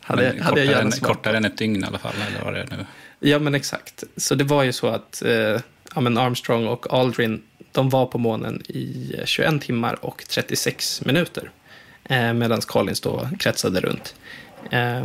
hade, 0.00 0.32
men 0.32 0.42
hade 0.42 0.64
jag 0.64 0.74
gärna 0.74 0.90
svarat 0.90 1.16
Kortare 1.16 1.36
än 1.36 1.44
ett 1.44 1.58
dygn 1.58 1.84
i 1.84 1.86
alla 1.86 1.98
fall, 1.98 2.14
eller 2.30 2.44
vad 2.44 2.54
det 2.54 2.60
är 2.60 2.66
nu? 2.66 2.86
Ja, 3.20 3.38
men 3.38 3.54
exakt. 3.54 4.04
Så 4.16 4.34
det 4.34 4.44
var 4.44 4.62
ju 4.62 4.72
så 4.72 4.88
att 4.88 5.22
eh, 5.22 5.60
ja, 5.94 6.00
men 6.00 6.18
Armstrong 6.18 6.66
och 6.66 6.94
Aldrin, 6.94 7.42
de 7.72 7.90
var 7.90 8.06
på 8.06 8.18
månen 8.18 8.62
i 8.68 9.14
21 9.24 9.62
timmar 9.62 10.04
och 10.04 10.24
36 10.28 11.04
minuter. 11.04 11.50
Eh, 12.04 12.32
Medan 12.32 12.60
Collins 12.60 13.00
då 13.00 13.28
kretsade 13.38 13.80
runt. 13.80 14.14
Eh, 14.70 15.04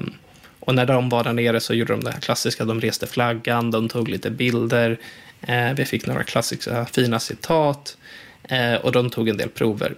och 0.60 0.76
när 0.76 0.86
de 0.86 1.10
var 1.10 1.24
där 1.24 1.34
nere 1.34 1.60
så 1.60 1.74
gjorde 1.74 1.94
de 1.94 2.04
det 2.04 2.12
här 2.12 2.20
klassiska, 2.20 2.66
de 2.66 2.82
reste 2.82 3.08
flaggan, 3.08 3.72
de 3.72 3.89
tog 3.89 4.08
lite 4.08 4.30
bilder. 4.30 5.00
Eh, 5.42 5.74
vi 5.74 5.86
fick 5.86 6.08
några 6.08 6.24
klassiska 6.24 6.86
fina 6.86 7.20
citat. 7.20 7.98
Eh, 8.43 8.75
och 8.75 8.91
de 8.91 9.10
tog 9.10 9.29
en 9.29 9.38
del 9.38 9.49
prover. 9.49 9.93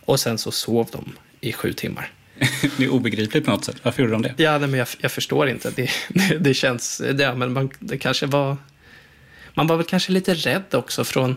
Och 0.00 0.20
sen 0.20 0.38
så 0.38 0.50
sov 0.50 0.88
de 0.92 1.12
i 1.40 1.52
sju 1.52 1.72
timmar. 1.72 2.12
det 2.76 2.84
är 2.84 2.88
obegripligt 2.88 3.44
på 3.44 3.50
något 3.50 3.64
sätt. 3.64 3.76
Varför 3.82 4.02
gjorde 4.02 4.12
de 4.12 4.22
det? 4.22 4.34
Ja, 4.36 4.58
nej, 4.58 4.68
men 4.68 4.78
jag, 4.78 4.88
jag 5.00 5.12
förstår 5.12 5.48
inte. 5.48 5.70
Det, 5.70 5.90
det, 6.08 6.38
det 6.40 6.54
känns... 6.54 7.02
Det, 7.14 7.34
men 7.34 7.52
man, 7.52 7.70
det 7.78 7.98
kanske 7.98 8.26
var... 8.26 8.56
Man 9.54 9.66
var 9.66 9.76
väl 9.76 9.86
kanske 9.86 10.12
lite 10.12 10.34
rädd 10.34 10.74
också 10.74 11.04
från 11.04 11.36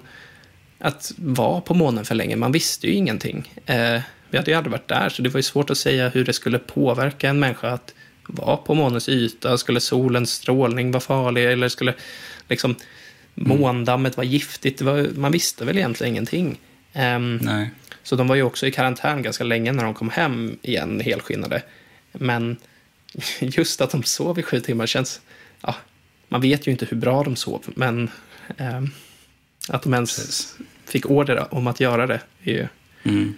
att 0.80 1.12
vara 1.18 1.62
på 1.62 1.74
månen 1.74 2.06
för 2.06 2.16
länge. 2.16 2.36
Man 2.36 2.52
visste 2.52 2.88
ju 2.88 2.94
ingenting. 2.94 3.54
Eh, 3.66 4.02
vi 4.30 4.38
hade 4.38 4.52
ju 4.52 4.58
aldrig 4.58 4.72
varit 4.72 4.88
där, 4.88 5.10
så 5.10 5.22
det 5.22 5.30
var 5.30 5.38
ju 5.38 5.44
svårt 5.44 5.70
att 5.70 5.78
säga 5.78 6.10
hur 6.10 6.26
det 6.26 6.34
skulle 6.34 6.60
påverka 6.60 7.30
en 7.30 7.40
människa 7.40 7.70
att 7.70 7.94
vara 8.28 8.58
på 8.58 8.74
månens 8.74 9.10
yta. 9.10 9.58
Skulle 9.58 9.80
solens 9.80 10.32
strålning 10.32 10.92
vara 10.92 11.02
farlig? 11.02 11.46
Eller 11.46 11.70
skulle 11.70 11.94
liksom 12.50 12.76
måndammet 13.36 14.18
var 14.18 14.24
giftigt? 14.24 14.82
Var, 14.82 15.10
man 15.16 15.32
visste 15.32 15.66
väl 15.66 15.78
egentligen 15.78 16.14
ingenting. 16.14 16.60
Um. 16.96 17.40
Så 18.04 18.16
de 18.16 18.28
var 18.28 18.36
ju 18.36 18.44
också 18.44 18.68
i 18.68 18.72
karantän 18.72 19.22
ganska 19.22 19.44
länge 19.44 19.72
när 19.72 19.84
de 19.84 19.94
kom 19.94 20.10
hem 20.10 20.58
igen 20.62 21.00
helskinnade. 21.00 21.64
Men 22.12 22.58
just 23.40 23.82
att 23.82 23.92
de 23.92 24.04
sov 24.04 24.40
i 24.40 24.44
sju 24.44 24.60
timmar 24.60 24.86
känns... 24.86 25.22
Ja, 25.62 25.76
man 26.28 26.42
vet 26.42 26.68
ju 26.68 26.72
inte 26.72 26.86
hur 26.86 26.98
bra 26.98 27.24
de 27.24 27.36
sov, 27.36 27.64
men 27.76 28.10
um, 28.58 28.92
att 29.70 29.84
de 29.84 29.94
ens 29.94 30.16
Precis. 30.16 30.58
fick 30.86 31.10
order 31.10 31.54
om 31.54 31.68
att 31.68 31.80
göra 31.80 32.08
det 32.08 32.22
är 32.44 32.52
ju 32.52 32.68
mm. 33.04 33.34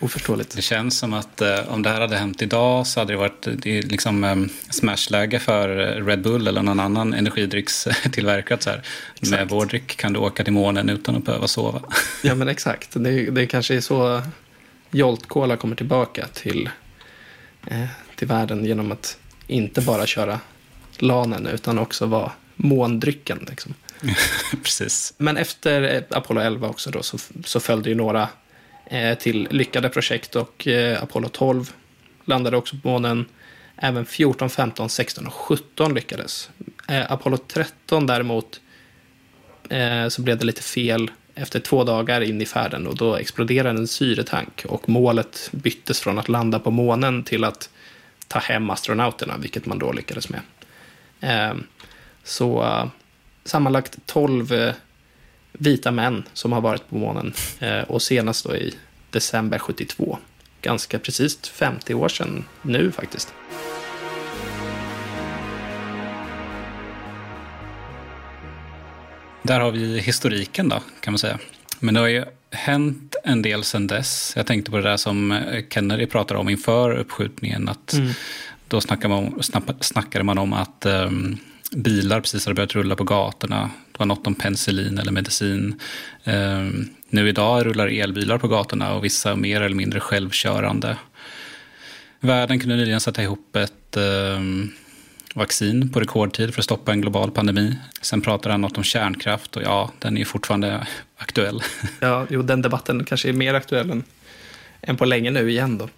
Oförståeligt. 0.00 0.56
Det 0.56 0.62
känns 0.62 0.98
som 0.98 1.14
att 1.14 1.40
eh, 1.40 1.68
om 1.68 1.82
det 1.82 1.90
här 1.90 2.00
hade 2.00 2.16
hänt 2.16 2.42
idag 2.42 2.86
så 2.86 3.00
hade 3.00 3.12
det 3.12 3.16
varit 3.16 3.48
det 3.62 3.82
liksom 3.82 4.24
eh, 4.24 4.36
smashläge 4.70 5.38
för 5.38 5.68
Red 6.06 6.22
Bull 6.22 6.48
eller 6.48 6.62
någon 6.62 6.80
annan 6.80 7.14
energidryckstillverkare. 7.14 8.58
Så 8.60 8.70
här. 8.70 8.82
Med 9.30 9.48
vår 9.48 9.66
dryck 9.66 9.96
kan 9.96 10.12
du 10.12 10.18
åka 10.20 10.44
till 10.44 10.52
månen 10.52 10.88
utan 10.88 11.16
att 11.16 11.24
behöva 11.24 11.48
sova. 11.48 11.82
Ja 12.22 12.34
men 12.34 12.48
exakt. 12.48 12.88
Det, 12.92 13.30
det 13.30 13.46
kanske 13.46 13.76
är 13.76 13.80
så 13.80 14.22
Jolt 14.90 15.26
Cola 15.26 15.56
kommer 15.56 15.76
tillbaka 15.76 16.26
till, 16.32 16.70
eh, 17.66 17.86
till 18.16 18.28
världen 18.28 18.64
genom 18.64 18.92
att 18.92 19.18
inte 19.46 19.80
bara 19.80 20.06
köra 20.06 20.40
lanen 20.98 21.46
utan 21.46 21.78
också 21.78 22.06
vara 22.06 22.32
måndrycken. 22.56 23.46
Liksom. 23.50 23.74
Precis. 24.62 25.14
Men 25.16 25.36
efter 25.36 26.04
Apollo 26.10 26.40
11 26.40 26.68
också 26.68 26.90
då, 26.90 27.02
så, 27.02 27.18
så 27.44 27.60
följde 27.60 27.88
ju 27.88 27.94
några 27.94 28.22
eh, 28.22 28.28
Eh, 28.86 29.18
till 29.18 29.48
lyckade 29.50 29.88
projekt 29.88 30.36
och 30.36 30.66
eh, 30.66 31.02
Apollo 31.02 31.28
12 31.28 31.72
landade 32.24 32.56
också 32.56 32.76
på 32.82 32.88
månen. 32.88 33.26
Även 33.76 34.06
14, 34.06 34.50
15, 34.50 34.88
16 34.88 35.26
och 35.26 35.32
17 35.32 35.94
lyckades. 35.94 36.50
Eh, 36.88 37.12
Apollo 37.12 37.36
13 37.36 38.06
däremot 38.06 38.60
så 40.08 40.22
blev 40.22 40.38
det 40.38 40.44
lite 40.44 40.62
fel 40.62 41.10
efter 41.34 41.60
två 41.60 41.84
dagar 41.84 42.20
in 42.20 42.40
i 42.40 42.46
färden 42.46 42.86
och 42.86 42.96
då 42.96 43.16
exploderade 43.16 43.78
en 43.78 43.88
syretank 43.88 44.64
och 44.68 44.88
målet 44.88 45.48
byttes 45.52 46.00
från 46.00 46.18
att 46.18 46.28
landa 46.28 46.58
på 46.58 46.70
månen 46.70 47.22
till 47.22 47.44
att 47.44 47.70
ta 48.28 48.38
hem 48.38 48.70
astronauterna, 48.70 49.36
vilket 49.36 49.66
man 49.66 49.78
då 49.78 49.92
lyckades 49.92 50.28
med. 50.28 50.40
Så 52.24 52.66
sammanlagt 53.44 53.98
12 54.06 54.72
vita 55.58 55.90
män 55.90 56.22
som 56.32 56.52
har 56.52 56.60
varit 56.60 56.88
på 56.88 56.96
månen 56.96 57.32
uh, 57.62 57.80
och 57.80 58.02
senast 58.02 58.44
då 58.44 58.56
i 58.56 58.74
december 59.10 59.58
72. 59.58 60.18
Ganska 60.62 60.98
precis 60.98 61.48
50 61.48 61.94
år 61.94 62.08
sedan 62.08 62.44
nu 62.62 62.92
faktiskt. 62.92 63.34
Där 69.42 69.60
har 69.60 69.70
vi 69.70 69.98
historiken 69.98 70.68
då, 70.68 70.82
kan 71.00 71.12
man 71.12 71.18
säga. 71.18 71.38
Men 71.80 71.94
det 71.94 72.00
har 72.00 72.08
ju 72.08 72.24
hänt 72.50 73.16
en 73.24 73.42
del 73.42 73.64
sedan 73.64 73.86
dess. 73.86 74.32
Jag 74.36 74.46
tänkte 74.46 74.70
på 74.70 74.76
det 74.76 74.82
där 74.82 74.96
som 74.96 75.40
Kennedy 75.70 76.06
pratade 76.06 76.40
om 76.40 76.48
inför 76.48 76.90
uppskjutningen. 76.90 77.68
Att 77.68 77.92
mm. 77.92 78.12
Då 78.68 78.80
snackade 78.80 79.14
man, 79.14 79.42
snackade 79.80 80.24
man 80.24 80.38
om 80.38 80.52
att 80.52 80.86
um, 80.86 81.38
bilar 81.70 82.20
precis 82.20 82.46
hade 82.46 82.54
börjat 82.54 82.74
rulla 82.74 82.96
på 82.96 83.04
gatorna. 83.04 83.70
Det 83.92 83.98
var 83.98 84.06
något 84.06 84.26
om 84.26 84.34
penicillin 84.34 84.98
eller 84.98 85.12
medicin. 85.12 85.80
Ehm, 86.24 86.88
nu 87.08 87.28
idag 87.28 87.66
rullar 87.66 87.86
elbilar 87.86 88.38
på 88.38 88.48
gatorna 88.48 88.94
och 88.94 89.04
vissa 89.04 89.30
är 89.30 89.36
mer 89.36 89.60
eller 89.60 89.76
mindre 89.76 90.00
självkörande. 90.00 90.96
Världen 92.20 92.60
kunde 92.60 92.76
nyligen 92.76 93.00
sätta 93.00 93.22
ihop 93.22 93.56
ett 93.56 93.96
ehm, 93.96 94.72
vaccin 95.34 95.92
på 95.92 96.00
rekordtid 96.00 96.54
för 96.54 96.60
att 96.60 96.64
stoppa 96.64 96.92
en 96.92 97.00
global 97.00 97.30
pandemi. 97.30 97.76
Sen 98.00 98.20
pratade 98.20 98.52
han 98.52 98.60
något 98.60 98.76
om 98.76 98.84
kärnkraft 98.84 99.56
och 99.56 99.62
ja, 99.62 99.92
den 99.98 100.16
är 100.16 100.18
ju 100.18 100.24
fortfarande 100.24 100.86
aktuell. 101.16 101.62
Ja, 102.00 102.26
jo, 102.30 102.42
den 102.42 102.62
debatten 102.62 103.04
kanske 103.04 103.28
är 103.28 103.32
mer 103.32 103.54
aktuell 103.54 103.90
än, 103.90 104.04
än 104.80 104.96
på 104.96 105.04
länge 105.04 105.30
nu 105.30 105.50
igen 105.50 105.78
då. 105.78 105.88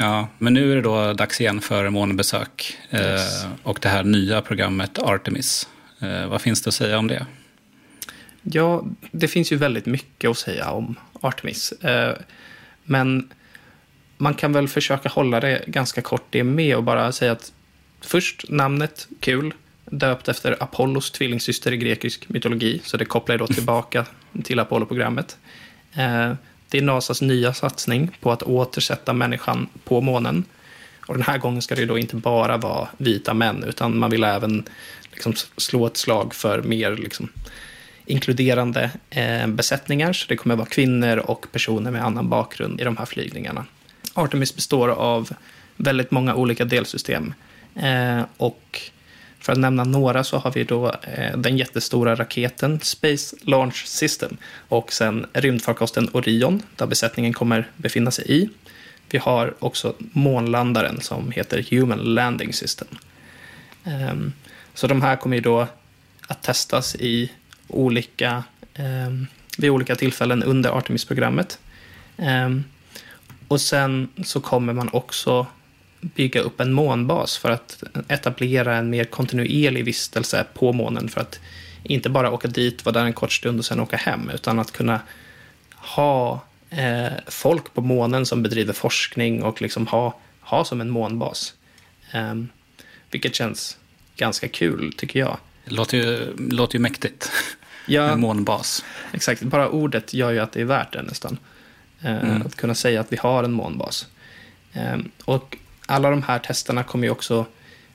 Ja, 0.00 0.28
men 0.38 0.54
nu 0.54 0.72
är 0.72 0.76
det 0.76 0.82
då 0.82 1.12
dags 1.12 1.40
igen 1.40 1.60
för 1.60 1.90
månbesök 1.90 2.78
yes. 2.90 3.44
eh, 3.44 3.50
och 3.62 3.78
det 3.82 3.88
här 3.88 4.04
nya 4.04 4.42
programmet 4.42 4.98
Artemis. 4.98 5.68
Eh, 6.00 6.26
vad 6.26 6.40
finns 6.40 6.62
det 6.62 6.68
att 6.68 6.74
säga 6.74 6.98
om 6.98 7.06
det? 7.06 7.26
Ja, 8.42 8.84
det 9.10 9.28
finns 9.28 9.52
ju 9.52 9.56
väldigt 9.56 9.86
mycket 9.86 10.30
att 10.30 10.38
säga 10.38 10.70
om 10.70 10.94
Artemis. 11.20 11.72
Eh, 11.72 12.16
men 12.84 13.30
man 14.16 14.34
kan 14.34 14.52
väl 14.52 14.68
försöka 14.68 15.08
hålla 15.08 15.40
det 15.40 15.64
ganska 15.66 16.02
kort 16.02 16.26
det 16.30 16.44
med 16.44 16.76
och 16.76 16.84
bara 16.84 17.12
säga 17.12 17.32
att 17.32 17.52
först 18.00 18.44
namnet, 18.48 19.08
kul, 19.20 19.54
döpt 19.84 20.28
efter 20.28 20.62
Apollos 20.62 21.10
tvillingsyster 21.10 21.72
i 21.72 21.76
grekisk 21.76 22.28
mytologi, 22.28 22.80
så 22.84 22.96
det 22.96 23.04
kopplar 23.04 23.38
då 23.38 23.46
tillbaka 23.56 24.06
till 24.42 24.58
Apollo-programmet. 24.58 25.38
Det 26.70 26.78
är 26.78 26.82
NASAs 26.82 27.22
nya 27.22 27.54
satsning 27.54 28.10
på 28.20 28.32
att 28.32 28.42
återsätta 28.42 29.12
människan 29.12 29.68
på 29.84 30.00
månen. 30.00 30.44
Och 31.06 31.14
den 31.14 31.22
här 31.22 31.38
gången 31.38 31.62
ska 31.62 31.74
det 31.74 31.86
då 31.86 31.98
inte 31.98 32.16
bara 32.16 32.56
vara 32.56 32.88
vita 32.96 33.34
män, 33.34 33.64
utan 33.64 33.98
man 33.98 34.10
vill 34.10 34.24
även 34.24 34.64
liksom 35.12 35.34
slå 35.56 35.86
ett 35.86 35.96
slag 35.96 36.34
för 36.34 36.62
mer 36.62 36.96
liksom, 36.96 37.28
inkluderande 38.06 38.90
eh, 39.10 39.46
besättningar. 39.46 40.12
Så 40.12 40.26
det 40.28 40.36
kommer 40.36 40.56
vara 40.56 40.66
kvinnor 40.66 41.16
och 41.16 41.46
personer 41.52 41.90
med 41.90 42.04
annan 42.04 42.28
bakgrund 42.28 42.80
i 42.80 42.84
de 42.84 42.96
här 42.96 43.06
flygningarna. 43.06 43.66
Artemis 44.14 44.54
består 44.54 44.88
av 44.88 45.30
väldigt 45.76 46.10
många 46.10 46.34
olika 46.34 46.64
delsystem. 46.64 47.34
Eh, 47.74 48.22
och 48.36 48.80
för 49.50 49.52
att 49.52 49.60
nämna 49.60 49.84
några 49.84 50.24
så 50.24 50.38
har 50.38 50.52
vi 50.52 50.64
då 50.64 50.94
eh, 51.02 51.36
den 51.36 51.58
jättestora 51.58 52.14
raketen 52.14 52.80
Space 52.80 53.36
Launch 53.42 53.86
System 53.86 54.36
och 54.68 54.92
sen 54.92 55.26
rymdfarkosten 55.32 56.08
Orion 56.12 56.62
där 56.76 56.86
besättningen 56.86 57.32
kommer 57.32 57.68
befinna 57.76 58.10
sig 58.10 58.24
i. 58.28 58.48
Vi 59.08 59.18
har 59.18 59.54
också 59.58 59.94
månlandaren 59.98 61.00
som 61.00 61.30
heter 61.30 61.66
Human 61.70 61.98
Landing 61.98 62.52
System. 62.52 62.88
Um, 63.84 64.32
så 64.74 64.86
de 64.86 65.02
här 65.02 65.16
kommer 65.16 65.36
ju 65.36 65.42
då 65.42 65.66
att 66.26 66.42
testas 66.42 66.94
i 66.94 67.30
olika, 67.68 68.44
um, 68.78 69.26
vid 69.58 69.70
olika 69.70 69.96
tillfällen 69.96 70.42
under 70.42 70.70
Artemis-programmet. 70.70 71.58
Um, 72.16 72.64
och 73.48 73.60
sen 73.60 74.08
så 74.24 74.40
kommer 74.40 74.72
man 74.72 74.88
också 74.92 75.46
bygga 76.00 76.40
upp 76.40 76.60
en 76.60 76.72
månbas 76.72 77.36
för 77.36 77.50
att 77.50 77.82
etablera 78.08 78.76
en 78.76 78.90
mer 78.90 79.04
kontinuerlig 79.04 79.84
vistelse 79.84 80.46
på 80.54 80.72
månen 80.72 81.08
för 81.08 81.20
att 81.20 81.40
inte 81.82 82.10
bara 82.10 82.30
åka 82.30 82.48
dit, 82.48 82.84
vara 82.84 82.92
där 82.92 83.04
en 83.04 83.12
kort 83.12 83.32
stund 83.32 83.58
och 83.58 83.64
sen 83.64 83.80
åka 83.80 83.96
hem, 83.96 84.30
utan 84.34 84.58
att 84.58 84.72
kunna 84.72 85.00
ha 85.74 86.44
eh, 86.70 87.12
folk 87.26 87.74
på 87.74 87.80
månen 87.80 88.26
som 88.26 88.42
bedriver 88.42 88.72
forskning 88.72 89.42
och 89.42 89.62
liksom 89.62 89.86
ha, 89.86 90.18
ha 90.40 90.64
som 90.64 90.80
en 90.80 90.90
månbas. 90.90 91.54
Eh, 92.12 92.34
vilket 93.10 93.34
känns 93.34 93.78
ganska 94.16 94.48
kul, 94.48 94.92
tycker 94.96 95.20
jag. 95.20 95.36
Låter 95.64 95.98
ju, 95.98 96.36
låter 96.36 96.74
ju 96.76 96.80
mäktigt. 96.80 97.30
Ja, 97.86 98.02
en 98.12 98.20
månbas. 98.20 98.84
Exakt, 99.12 99.42
bara 99.42 99.68
ordet 99.68 100.14
gör 100.14 100.30
ju 100.30 100.38
att 100.38 100.52
det 100.52 100.60
är 100.60 100.64
värt 100.64 100.92
det 100.92 101.02
nästan. 101.02 101.38
Eh, 102.00 102.24
mm. 102.24 102.42
Att 102.46 102.56
kunna 102.56 102.74
säga 102.74 103.00
att 103.00 103.12
vi 103.12 103.16
har 103.16 103.44
en 103.44 103.52
månbas. 103.52 104.06
Eh, 104.72 104.98
och 105.24 105.56
alla 105.90 106.10
de 106.10 106.22
här 106.22 106.38
testerna 106.38 106.82
kommer 106.82 107.06
ju 107.06 107.10
också 107.10 107.46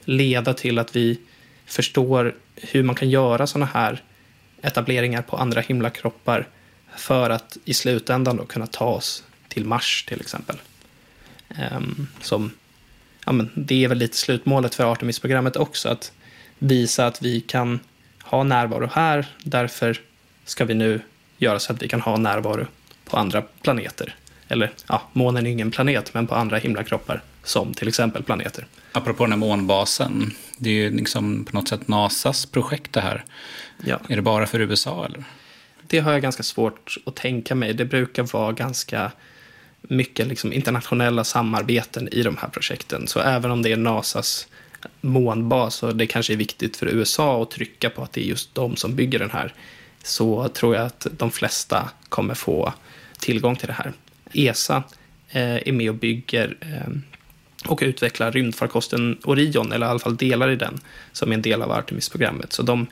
leda 0.06 0.54
till 0.54 0.80
att 0.80 0.96
vi 0.96 1.20
förstår 1.66 2.36
hur 2.56 2.84
man 2.84 2.96
kan 2.96 3.10
göra 3.10 3.48
sådana 3.48 3.72
här 3.74 4.04
etableringar 4.62 5.22
på 5.22 5.38
andra 5.38 5.62
himlakroppar 5.62 6.48
för 6.96 7.30
att 7.30 7.58
i 7.66 7.74
slutändan 7.74 8.38
då 8.38 8.46
kunna 8.46 8.68
ta 8.68 8.86
oss 8.86 9.24
till 9.48 9.66
Mars 9.66 10.06
till 10.08 10.22
exempel. 10.22 10.56
Um, 11.78 12.08
som, 12.22 12.52
ja, 13.26 13.32
men 13.32 13.50
det 13.56 13.84
är 13.84 13.88
väl 13.88 13.98
lite 13.98 14.18
slutmålet 14.18 14.76
för 14.76 14.92
Artemis-programmet 14.92 15.56
också, 15.56 15.90
att 15.90 16.12
visa 16.60 17.08
att 17.08 17.22
vi 17.22 17.42
kan 17.42 17.80
ha 18.24 18.44
närvaro 18.44 18.90
här, 18.94 19.26
därför 19.44 20.02
ska 20.46 20.66
vi 20.66 20.74
nu 20.74 21.02
göra 21.38 21.60
så 21.60 21.74
att 21.74 21.84
vi 21.84 21.88
kan 21.88 22.02
ha 22.02 22.18
närvaro 22.18 22.68
på 23.06 23.18
andra 23.18 23.42
planeter. 23.42 24.16
Eller 24.48 24.72
ja, 24.88 25.02
månen 25.14 25.46
är 25.46 25.52
ingen 25.52 25.72
planet, 25.72 26.14
men 26.14 26.28
på 26.28 26.36
andra 26.36 26.58
himlakroppar 26.58 27.22
som 27.44 27.74
till 27.74 27.88
exempel 27.88 28.24
planeter. 28.24 28.68
Apropå 28.92 29.24
den 29.24 29.32
här 29.32 29.40
månbasen, 29.40 30.32
det 30.58 30.70
är 30.70 30.74
ju 30.74 30.92
liksom 30.92 31.46
på 31.46 31.56
något 31.58 31.68
sätt 31.68 31.88
NASAs 31.88 32.46
projekt 32.46 32.94
det 32.94 33.02
här. 33.02 33.24
Ja. 33.86 34.00
Är 34.10 34.16
det 34.16 34.22
bara 34.22 34.48
för 34.48 34.60
USA 34.60 35.06
eller? 35.06 35.24
Det 35.88 36.00
har 36.00 36.12
jag 36.12 36.22
ganska 36.22 36.44
svårt 36.44 36.98
att 37.06 37.16
tänka 37.16 37.56
mig. 37.56 37.74
Det 37.74 37.86
brukar 37.86 38.24
vara 38.24 38.52
ganska 38.52 39.12
mycket 39.82 40.28
liksom 40.28 40.54
internationella 40.54 41.24
samarbeten 41.24 42.08
i 42.12 42.24
de 42.24 42.38
här 42.38 42.48
projekten. 42.48 43.08
Så 43.08 43.20
även 43.20 43.52
om 43.52 43.62
det 43.62 43.72
är 43.72 43.78
NASAs 43.78 44.48
månbas 45.02 45.84
och 45.84 45.96
det 45.96 46.08
kanske 46.08 46.34
är 46.34 46.38
viktigt 46.38 46.78
för 46.78 46.86
USA 46.86 47.44
att 47.44 47.52
trycka 47.52 47.90
på 47.90 48.04
att 48.04 48.14
det 48.14 48.22
är 48.22 48.26
just 48.26 48.56
de 48.56 48.76
som 48.76 48.96
bygger 48.96 49.20
den 49.20 49.32
här, 49.32 49.54
så 50.04 50.48
tror 50.48 50.76
jag 50.76 50.86
att 50.86 51.08
de 51.12 51.32
flesta 51.32 51.90
kommer 52.10 52.34
få 52.34 52.74
tillgång 53.20 53.56
till 53.56 53.68
det 53.68 53.74
här. 53.74 53.94
ESA 54.36 54.84
eh, 55.30 55.68
är 55.68 55.72
med 55.72 55.90
och 55.90 55.96
bygger 55.96 56.58
eh, 56.62 56.94
och 57.70 57.80
utvecklar 57.82 58.32
rymdfarkosten 58.32 59.18
Orion, 59.24 59.72
eller 59.72 59.86
i 59.86 59.90
alla 59.90 60.00
fall 60.00 60.18
delar 60.18 60.50
i 60.50 60.56
den, 60.56 60.80
som 61.12 61.32
är 61.32 61.36
en 61.36 61.42
del 61.42 61.62
av 61.62 61.72
Artemis-programmet. 61.72 62.54
Så 62.54 62.64
de, 62.64 62.88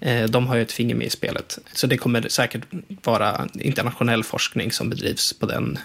eh, 0.00 0.24
de 0.24 0.46
har 0.46 0.56
ju 0.56 0.62
ett 0.62 0.72
finger 0.72 0.94
med 0.94 1.06
i 1.06 1.10
spelet. 1.10 1.58
Så 1.72 1.86
det 1.86 1.96
kommer 1.96 2.28
säkert 2.28 2.62
vara 3.02 3.48
internationell 3.54 4.24
forskning 4.24 4.72
som 4.72 4.90
bedrivs 4.90 5.32
på 5.32 5.46
den 5.46 5.78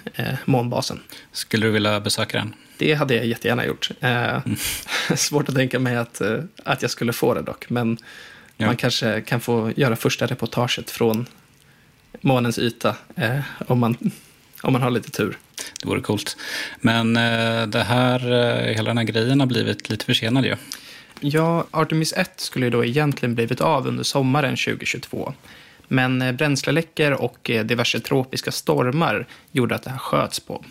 månbasen. 0.45 0.99
Skulle 1.31 1.65
du 1.65 1.71
vilja 1.71 1.99
besöka 1.99 2.37
den? 2.37 2.55
Det 2.77 2.93
hade 2.93 3.15
jag 3.15 3.25
jättegärna 3.25 3.65
gjort. 3.65 3.89
Mm. 3.99 4.41
Svårt 5.15 5.49
att 5.49 5.55
tänka 5.55 5.79
mig 5.79 5.95
att, 5.95 6.21
att 6.63 6.81
jag 6.81 6.91
skulle 6.91 7.13
få 7.13 7.33
det 7.33 7.41
dock, 7.41 7.69
men 7.69 7.97
ja. 8.57 8.65
man 8.65 8.77
kanske 8.77 9.21
kan 9.21 9.41
få 9.41 9.71
göra 9.75 9.95
första 9.95 10.25
reportaget 10.25 10.89
från 10.91 11.25
månens 12.21 12.59
yta. 12.59 12.95
Om 13.67 13.79
man 13.79 14.11
om 14.61 14.73
man 14.73 14.81
har 14.81 14.91
lite 14.91 15.11
tur. 15.11 15.37
Det 15.81 15.87
vore 15.87 16.01
coolt. 16.01 16.37
Men 16.79 17.17
eh, 17.17 17.67
det 17.67 17.83
här, 17.83 18.31
eh, 18.31 18.75
hela 18.75 18.89
den 18.89 18.97
här 18.97 19.05
grejen 19.05 19.39
har 19.39 19.47
blivit 19.47 19.89
lite 19.89 20.05
försenad 20.05 20.45
ju. 20.45 20.55
Ja, 21.19 21.65
Artemis 21.71 22.13
1 22.13 22.39
skulle 22.39 22.65
ju 22.65 22.69
då 22.69 22.85
egentligen 22.85 23.35
blivit 23.35 23.61
av 23.61 23.87
under 23.87 24.03
sommaren 24.03 24.55
2022. 24.55 25.33
Men 25.87 26.21
eh, 26.21 26.31
bränsleläckor 26.31 27.11
och 27.11 27.39
diverse 27.43 27.99
tropiska 27.99 28.51
stormar 28.51 29.27
gjorde 29.51 29.75
att 29.75 29.83
det 29.83 29.89
här 29.89 29.97
sköts 29.97 30.39
på. 30.39 30.65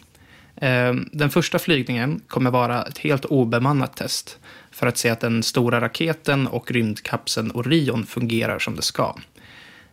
Eh, 0.56 0.94
Den 1.12 1.30
första 1.30 1.58
flygningen 1.58 2.20
kommer 2.28 2.50
vara 2.50 2.82
ett 2.82 2.98
helt 2.98 3.24
obemannat 3.24 3.96
test 3.96 4.38
för 4.70 4.86
att 4.86 4.98
se 4.98 5.08
att 5.08 5.20
den 5.20 5.42
stora 5.42 5.80
raketen 5.80 6.46
och 6.46 6.70
rymdkapseln 6.70 7.50
Orion 7.50 8.06
fungerar 8.06 8.58
som 8.58 8.76
det 8.76 8.82
ska. 8.82 9.16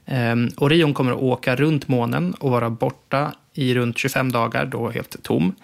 Eh, 0.08 0.36
Orion 0.58 0.93
kommer 0.93 1.12
att 1.12 1.17
åka 1.22 1.56
runt 1.56 1.88
månen 1.88 2.34
och 2.34 2.52
vara 2.52 2.70
borta 2.70 3.34
i 3.54 3.76
runt 3.76 3.98
25 3.98 4.32
dagar, 4.32 4.65
då 4.65 4.89
helt 4.89 5.24
tom. 5.24 5.56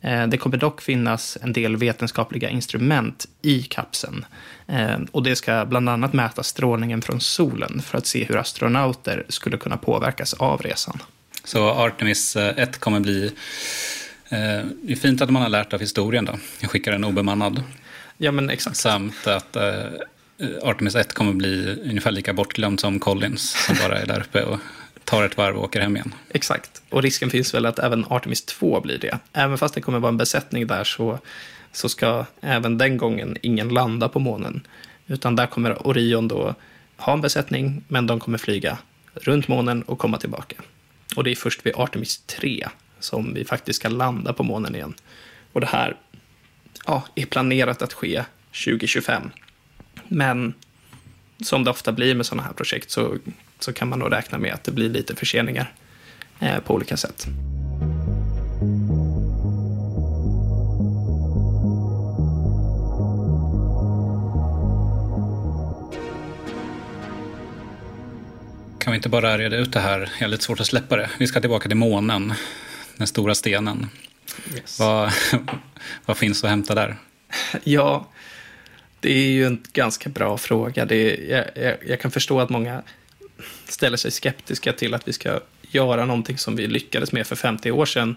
Eh, 0.00 0.26
Det 0.26 0.36
kommer 0.38 0.56
dock 0.56 0.80
finnas 0.80 1.38
en 1.42 1.52
del 1.52 1.76
vetenskapliga 1.76 2.50
instrument 2.50 3.26
i 3.42 3.62
kapseln. 3.62 4.24
Eh, 4.66 4.98
Och 5.12 5.22
det 5.22 5.36
ska 5.36 5.64
bland 5.64 5.88
annat 5.88 6.12
mäta 6.12 6.42
strålningen 6.42 7.02
från 7.02 7.20
solen 7.20 7.82
för 7.82 7.98
att 7.98 8.06
se 8.06 8.24
hur 8.24 8.36
astronauter 8.36 9.24
skulle 9.28 9.56
kunna 9.56 9.76
påverkas 9.76 10.34
av 10.34 10.62
resan. 10.62 10.98
Så 11.44 11.68
Artemis 11.70 12.36
eh, 12.36 12.58
1 12.58 12.78
kommer 12.78 13.00
bli... 13.00 13.24
Eh, 14.28 14.64
det 14.82 14.92
är 14.92 14.96
fint 14.96 15.20
att 15.22 15.30
man 15.30 15.42
har 15.42 15.48
lärt 15.48 15.72
av 15.72 15.80
historien 15.80 16.24
då. 16.24 16.32
Jag 16.60 16.70
skickar 16.70 16.92
en 16.92 17.04
obemannad. 17.04 17.62
Ja, 18.18 18.32
men 18.32 18.50
exakt. 18.50 18.76
Samt 18.76 19.26
att 19.26 19.56
eh, 19.56 19.62
Artemis 20.62 20.94
1 20.94 21.14
kommer 21.14 21.32
bli 21.32 21.78
ungefär 21.84 22.10
lika 22.10 22.32
bortglömd 22.32 22.80
som 22.80 22.98
Collins 22.98 23.66
som 23.66 23.76
bara 23.76 23.98
är 23.98 24.06
där 24.06 24.20
uppe 24.20 24.42
och 24.42 24.58
tar 25.04 25.24
ett 25.24 25.36
varv 25.36 25.56
och 25.56 25.64
åker 25.64 25.80
hem 25.80 25.96
igen. 25.96 26.14
Exakt. 26.28 26.82
Och 26.88 27.02
risken 27.02 27.30
finns 27.30 27.54
väl 27.54 27.66
att 27.66 27.78
även 27.78 28.04
Artemis 28.08 28.44
2 28.44 28.80
blir 28.80 28.98
det. 28.98 29.18
Även 29.32 29.58
fast 29.58 29.74
det 29.74 29.80
kommer 29.80 29.98
vara 29.98 30.08
en 30.08 30.16
besättning 30.16 30.66
där 30.66 30.84
så, 30.84 31.18
så 31.72 31.88
ska 31.88 32.24
även 32.40 32.78
den 32.78 32.96
gången 32.96 33.36
ingen 33.42 33.68
landa 33.68 34.08
på 34.08 34.18
månen. 34.18 34.66
Utan 35.06 35.36
där 35.36 35.46
kommer 35.46 35.86
Orion 35.86 36.28
då 36.28 36.54
ha 36.96 37.12
en 37.12 37.20
besättning, 37.20 37.84
men 37.88 38.06
de 38.06 38.20
kommer 38.20 38.38
flyga 38.38 38.78
runt 39.14 39.48
månen 39.48 39.82
och 39.82 39.98
komma 39.98 40.18
tillbaka. 40.18 40.56
Och 41.16 41.24
det 41.24 41.30
är 41.30 41.36
först 41.36 41.66
vid 41.66 41.74
Artemis 41.76 42.18
3 42.18 42.68
som 43.00 43.34
vi 43.34 43.44
faktiskt 43.44 43.80
ska 43.80 43.88
landa 43.88 44.32
på 44.32 44.42
månen 44.42 44.74
igen. 44.74 44.94
Och 45.52 45.60
det 45.60 45.66
här 45.66 45.96
ja, 46.86 47.02
är 47.14 47.26
planerat 47.26 47.82
att 47.82 47.92
ske 47.92 48.24
2025. 48.64 49.30
Men 50.12 50.54
som 51.42 51.64
det 51.64 51.70
ofta 51.70 51.92
blir 51.92 52.14
med 52.14 52.26
sådana 52.26 52.42
här 52.42 52.52
projekt 52.52 52.90
så, 52.90 53.16
så 53.58 53.72
kan 53.72 53.88
man 53.88 53.98
nog 53.98 54.12
räkna 54.12 54.38
med 54.38 54.54
att 54.54 54.64
det 54.64 54.72
blir 54.72 54.90
lite 54.90 55.16
förseningar 55.16 55.72
eh, 56.40 56.58
på 56.58 56.74
olika 56.74 56.96
sätt. 56.96 57.26
Kan 68.78 68.92
vi 68.92 68.96
inte 68.96 69.08
bara 69.08 69.38
reda 69.38 69.56
ut 69.56 69.72
det 69.72 69.80
här? 69.80 70.00
Jag 70.18 70.26
har 70.26 70.28
lite 70.28 70.44
svårt 70.44 70.60
att 70.60 70.66
släppa 70.66 70.96
det. 70.96 71.10
Vi 71.18 71.26
ska 71.26 71.40
tillbaka 71.40 71.68
till 71.68 71.76
månen, 71.76 72.34
den 72.96 73.06
stora 73.06 73.34
stenen. 73.34 73.88
Yes. 74.54 74.78
Vad, 74.78 75.12
vad 76.06 76.16
finns 76.16 76.44
att 76.44 76.50
hämta 76.50 76.74
där? 76.74 76.96
Ja, 77.64 78.06
det 79.00 79.12
är 79.12 79.30
ju 79.30 79.46
en 79.46 79.62
ganska 79.72 80.10
bra 80.10 80.38
fråga. 80.38 80.84
Det 80.84 80.96
är, 80.96 81.36
jag, 81.36 81.64
jag, 81.64 81.76
jag 81.86 82.00
kan 82.00 82.10
förstå 82.10 82.40
att 82.40 82.50
många 82.50 82.82
ställer 83.64 83.96
sig 83.96 84.10
skeptiska 84.10 84.72
till 84.72 84.94
att 84.94 85.08
vi 85.08 85.12
ska 85.12 85.40
göra 85.62 86.06
någonting 86.06 86.38
som 86.38 86.56
vi 86.56 86.66
lyckades 86.66 87.12
med 87.12 87.26
för 87.26 87.36
50 87.36 87.70
år 87.70 87.86
sedan. 87.86 88.16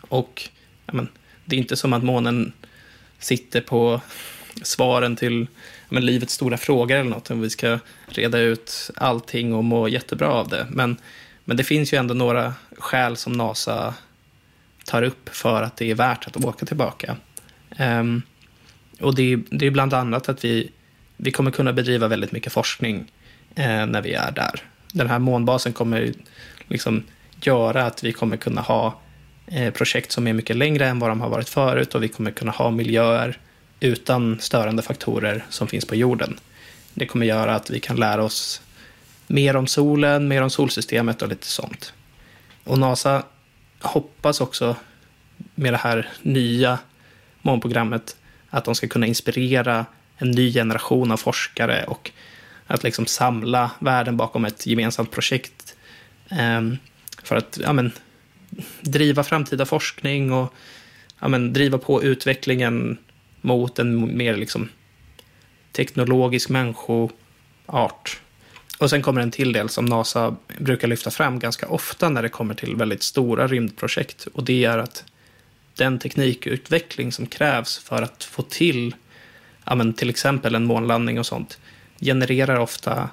Och 0.00 0.48
men, 0.86 1.08
det 1.44 1.56
är 1.56 1.60
inte 1.60 1.76
som 1.76 1.92
att 1.92 2.04
månen 2.04 2.52
sitter 3.18 3.60
på 3.60 4.00
svaren 4.62 5.16
till 5.16 5.46
men, 5.88 6.06
livets 6.06 6.34
stora 6.34 6.56
frågor 6.56 6.96
eller 6.96 7.10
något. 7.10 7.30
Om 7.30 7.40
vi 7.40 7.50
ska 7.50 7.78
reda 8.06 8.38
ut 8.38 8.90
allting 8.96 9.54
och 9.54 9.64
må 9.64 9.88
jättebra 9.88 10.28
av 10.28 10.48
det. 10.48 10.66
Men, 10.70 10.96
men 11.44 11.56
det 11.56 11.64
finns 11.64 11.92
ju 11.92 11.98
ändå 11.98 12.14
några 12.14 12.54
skäl 12.78 13.16
som 13.16 13.32
NASA 13.32 13.94
tar 14.84 15.02
upp 15.02 15.28
för 15.28 15.62
att 15.62 15.76
det 15.76 15.90
är 15.90 15.94
värt 15.94 16.26
att 16.26 16.44
åka 16.44 16.66
tillbaka. 16.66 17.16
Um, 17.78 18.22
och 19.00 19.14
det 19.14 19.32
är, 19.32 19.40
det 19.50 19.66
är 19.66 19.70
bland 19.70 19.94
annat 19.94 20.28
att 20.28 20.44
vi, 20.44 20.70
vi 21.16 21.30
kommer 21.30 21.50
kunna 21.50 21.72
bedriva 21.72 22.08
väldigt 22.08 22.32
mycket 22.32 22.52
forskning 22.52 23.12
eh, 23.54 23.86
när 23.86 24.02
vi 24.02 24.12
är 24.12 24.30
där. 24.30 24.62
Den 24.92 25.10
här 25.10 25.18
månbasen 25.18 25.72
kommer 25.72 26.12
liksom 26.68 27.02
göra 27.40 27.86
att 27.86 28.04
vi 28.04 28.12
kommer 28.12 28.36
kunna 28.36 28.60
ha 28.60 29.00
eh, 29.46 29.72
projekt 29.72 30.12
som 30.12 30.26
är 30.26 30.32
mycket 30.32 30.56
längre 30.56 30.86
än 30.86 30.98
vad 30.98 31.10
de 31.10 31.20
har 31.20 31.28
varit 31.28 31.48
förut 31.48 31.94
och 31.94 32.02
vi 32.02 32.08
kommer 32.08 32.30
kunna 32.30 32.52
ha 32.52 32.70
miljöer 32.70 33.38
utan 33.80 34.40
störande 34.40 34.82
faktorer 34.82 35.44
som 35.48 35.68
finns 35.68 35.84
på 35.84 35.94
jorden. 35.94 36.38
Det 36.94 37.06
kommer 37.06 37.26
göra 37.26 37.54
att 37.54 37.70
vi 37.70 37.80
kan 37.80 37.96
lära 37.96 38.24
oss 38.24 38.62
mer 39.26 39.56
om 39.56 39.66
solen, 39.66 40.28
mer 40.28 40.42
om 40.42 40.50
solsystemet 40.50 41.22
och 41.22 41.28
lite 41.28 41.46
sånt. 41.46 41.92
Och 42.64 42.78
NASA 42.78 43.22
hoppas 43.80 44.40
också 44.40 44.76
med 45.54 45.72
det 45.72 45.76
här 45.76 46.08
nya 46.22 46.78
månprogrammet 47.42 48.16
att 48.50 48.64
de 48.64 48.74
ska 48.74 48.88
kunna 48.88 49.06
inspirera 49.06 49.86
en 50.16 50.30
ny 50.30 50.52
generation 50.52 51.10
av 51.10 51.16
forskare 51.16 51.84
och 51.84 52.10
att 52.66 52.82
liksom 52.82 53.06
samla 53.06 53.70
världen 53.78 54.16
bakom 54.16 54.44
ett 54.44 54.66
gemensamt 54.66 55.10
projekt 55.10 55.76
ehm, 56.28 56.76
för 57.22 57.36
att 57.36 57.58
ja, 57.62 57.72
men, 57.72 57.92
driva 58.80 59.24
framtida 59.24 59.66
forskning 59.66 60.32
och 60.32 60.54
ja, 61.20 61.28
men, 61.28 61.52
driva 61.52 61.78
på 61.78 62.02
utvecklingen 62.02 62.98
mot 63.40 63.78
en 63.78 64.16
mer 64.16 64.36
liksom, 64.36 64.68
teknologisk 65.72 66.48
människoart. 66.48 68.20
Och 68.78 68.90
sen 68.90 69.02
kommer 69.02 69.20
en 69.20 69.30
till 69.30 69.52
del 69.52 69.68
som 69.68 69.84
NASA 69.84 70.36
brukar 70.58 70.88
lyfta 70.88 71.10
fram 71.10 71.38
ganska 71.38 71.68
ofta 71.68 72.08
när 72.08 72.22
det 72.22 72.28
kommer 72.28 72.54
till 72.54 72.76
väldigt 72.76 73.02
stora 73.02 73.46
rymdprojekt. 73.46 74.26
Och 74.32 74.44
det 74.44 74.64
är 74.64 74.78
att 74.78 75.04
den 75.78 75.98
teknikutveckling 75.98 77.12
som 77.12 77.26
krävs 77.26 77.78
för 77.78 78.02
att 78.02 78.24
få 78.24 78.42
till 78.42 78.94
ja, 79.64 79.74
men 79.74 79.92
till 79.92 80.10
exempel 80.10 80.54
en 80.54 80.64
månlandning 80.64 81.18
och 81.18 81.26
sånt 81.26 81.58
genererar 82.00 82.58
ofta 82.58 83.10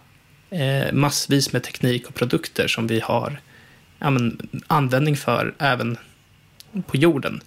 eh, 0.50 0.94
massvis 0.94 1.54
med 1.54 1.64
teknik 1.64 2.08
och 2.08 2.16
produkter 2.16 2.68
som 2.68 2.88
vi 2.88 3.00
har 3.00 3.40
ja, 4.00 4.10
men, 4.10 4.50
användning 4.68 5.18
för 5.18 5.54
även 5.60 5.98
på 6.88 6.98
jorden. 6.98 7.42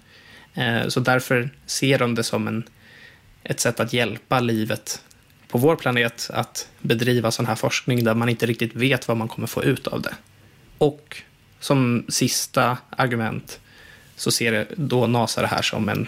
Eh, 0.53 0.87
så 0.87 0.99
därför 0.99 1.49
ser 1.65 1.99
de 1.99 2.15
det 2.15 2.23
som 2.23 2.47
en, 2.47 2.63
ett 3.43 3.59
sätt 3.59 3.79
att 3.79 3.93
hjälpa 3.93 4.39
livet 4.39 5.03
på 5.47 5.57
vår 5.57 5.75
planet 5.75 6.29
att 6.33 6.69
bedriva 6.79 7.31
sån 7.31 7.45
här 7.45 7.55
forskning 7.55 8.03
där 8.03 8.15
man 8.15 8.29
inte 8.29 8.45
riktigt 8.45 8.75
vet 8.75 9.07
vad 9.07 9.17
man 9.17 9.27
kommer 9.27 9.47
få 9.47 9.63
ut 9.63 9.87
av 9.87 10.01
det. 10.01 10.13
Och 10.77 11.21
som 11.59 12.05
sista 12.09 12.77
argument 12.89 13.59
så 14.19 14.31
ser 14.31 14.67
då 14.75 15.07
NASA 15.07 15.41
det 15.41 15.47
här 15.47 15.61
som 15.61 15.89
en, 15.89 16.07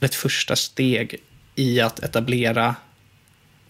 ett 0.00 0.14
första 0.14 0.56
steg 0.56 1.16
i 1.54 1.80
att 1.80 1.98
etablera 1.98 2.74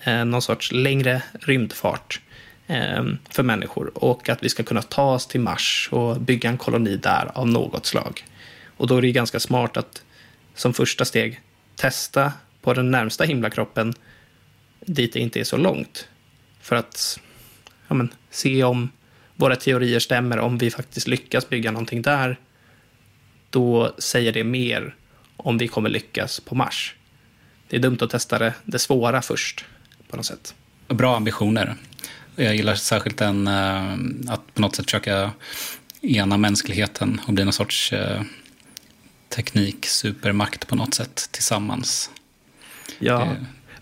eh, 0.00 0.24
någon 0.24 0.42
sorts 0.42 0.72
längre 0.72 1.22
rymdfart 1.32 2.20
eh, 2.66 3.04
för 3.30 3.42
människor 3.42 3.90
och 3.94 4.28
att 4.28 4.42
vi 4.42 4.48
ska 4.48 4.62
kunna 4.62 4.82
ta 4.82 5.14
oss 5.14 5.26
till 5.26 5.40
Mars 5.40 5.88
och 5.92 6.20
bygga 6.20 6.50
en 6.50 6.58
koloni 6.58 6.96
där 6.96 7.30
av 7.34 7.48
något 7.48 7.86
slag. 7.86 8.24
Och 8.76 8.86
då 8.86 8.96
är 8.96 9.02
det 9.02 9.12
ganska 9.12 9.40
smart 9.40 9.76
att 9.76 10.02
som 10.54 10.74
första 10.74 11.04
steg 11.04 11.40
testa 11.76 12.32
på 12.62 12.74
den 12.74 12.90
närmsta 12.90 13.24
himlakroppen 13.24 13.94
dit 14.80 15.12
det 15.12 15.20
inte 15.20 15.40
är 15.40 15.44
så 15.44 15.56
långt. 15.56 16.08
För 16.60 16.76
att 16.76 17.20
ja, 17.88 17.94
men, 17.94 18.12
se 18.30 18.64
om 18.64 18.90
våra 19.36 19.56
teorier 19.56 19.98
stämmer, 19.98 20.38
om 20.38 20.58
vi 20.58 20.70
faktiskt 20.70 21.08
lyckas 21.08 21.48
bygga 21.48 21.70
någonting 21.70 22.02
där 22.02 22.38
då 23.50 23.94
säger 23.98 24.32
det 24.32 24.44
mer 24.44 24.94
om 25.36 25.58
vi 25.58 25.68
kommer 25.68 25.88
lyckas 25.88 26.40
på 26.40 26.54
Mars. 26.54 26.94
Det 27.68 27.76
är 27.76 27.80
dumt 27.80 27.98
att 28.00 28.10
testa 28.10 28.38
det, 28.38 28.54
det 28.64 28.78
svåra 28.78 29.22
först, 29.22 29.64
på 30.10 30.16
något 30.16 30.26
sätt. 30.26 30.54
Bra 30.88 31.16
ambitioner. 31.16 31.74
Jag 32.36 32.56
gillar 32.56 32.74
särskilt 32.74 33.16
den, 33.16 33.46
eh, 33.46 33.92
att 34.32 34.54
på 34.54 34.60
något 34.60 34.76
sätt 34.76 34.84
försöka 34.84 35.30
ena 36.00 36.36
mänskligheten 36.36 37.20
och 37.26 37.32
bli 37.32 37.44
någon 37.44 37.52
sorts 37.52 37.92
eh, 37.92 38.22
teknik-supermakt 39.28 40.68
på 40.68 40.76
något 40.76 40.94
sätt 40.94 41.28
tillsammans. 41.30 42.10
Ja, 42.98 43.28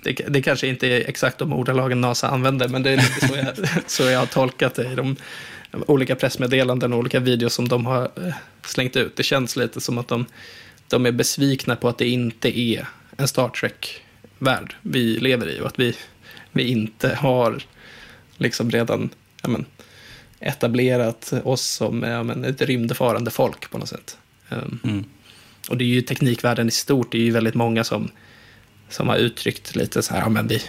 det, 0.03 0.13
det 0.13 0.43
kanske 0.43 0.67
inte 0.67 0.87
är 0.87 1.09
exakt 1.09 1.39
de 1.39 1.53
ordalagen 1.53 2.01
NASA 2.01 2.29
använder, 2.29 2.69
men 2.69 2.83
det 2.83 2.91
är 2.91 2.97
lite 2.97 3.29
så 3.29 3.37
jag, 3.37 3.69
så 3.87 4.03
jag 4.03 4.19
har 4.19 4.27
tolkat 4.27 4.75
det 4.75 4.93
i 4.93 4.95
de 4.95 5.17
olika 5.87 6.17
pressmeddelanden 6.17 6.93
och 6.93 6.99
olika 6.99 7.21
videos 7.21 7.55
som 7.55 7.69
de 7.69 7.87
har 7.87 8.03
eh, 8.03 8.35
slängt 8.67 8.97
ut. 8.97 9.17
Det 9.17 9.23
känns 9.23 9.57
lite 9.57 9.81
som 9.81 9.99
att 9.99 10.09
de, 10.09 10.27
de 10.89 11.07
är 11.07 11.13
besvikna 11.13 11.77
på 11.77 11.89
att 11.89 11.99
det 11.99 12.09
inte 12.09 12.59
är 12.61 12.89
en 13.17 13.29
Star 13.29 13.49
Trek-värld 13.49 14.77
vi 14.83 15.17
lever 15.19 15.49
i 15.49 15.61
och 15.61 15.67
att 15.67 15.79
vi, 15.79 15.97
vi 16.53 16.69
inte 16.69 17.15
har 17.15 17.63
liksom 18.37 18.71
redan 18.71 19.11
ja 19.43 19.49
men, 19.49 19.65
etablerat 20.41 21.33
oss 21.45 21.67
som 21.67 22.03
ja, 22.03 22.23
men 22.23 22.45
ett 22.45 22.63
rymdfarande 22.63 23.31
folk 23.31 23.71
på 23.71 23.79
något 23.79 23.89
sätt. 23.89 24.19
Um, 24.49 24.81
mm. 24.85 25.05
Och 25.69 25.77
det 25.77 25.85
är 25.85 25.89
ju 25.89 26.03
teknikvärlden 26.03 26.69
i 26.69 26.71
stort, 26.71 27.13
det 27.13 27.19
är 27.19 27.23
ju 27.23 27.31
väldigt 27.31 27.55
många 27.55 27.85
som, 27.85 28.11
som 28.89 29.09
har 29.09 29.17
uttryckt 29.17 29.77
lite 29.77 30.03
så 30.03 30.15
här, 30.15 30.21
ja 30.21 30.29
men 30.29 30.47
vi, 30.47 30.63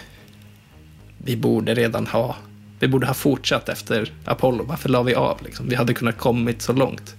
vi 1.18 1.36
borde 1.36 1.74
redan 1.74 2.06
ha, 2.06 2.36
vi 2.80 2.88
borde 2.88 3.06
ha 3.06 3.14
fortsatt 3.14 3.68
efter 3.68 4.12
Apollo, 4.24 4.64
varför 4.64 4.88
la 4.88 5.02
vi 5.02 5.14
av 5.14 5.42
liksom? 5.44 5.68
Vi 5.68 5.74
hade 5.74 5.94
kunnat 5.94 6.18
kommit 6.18 6.62
så 6.62 6.72
långt. 6.72 7.16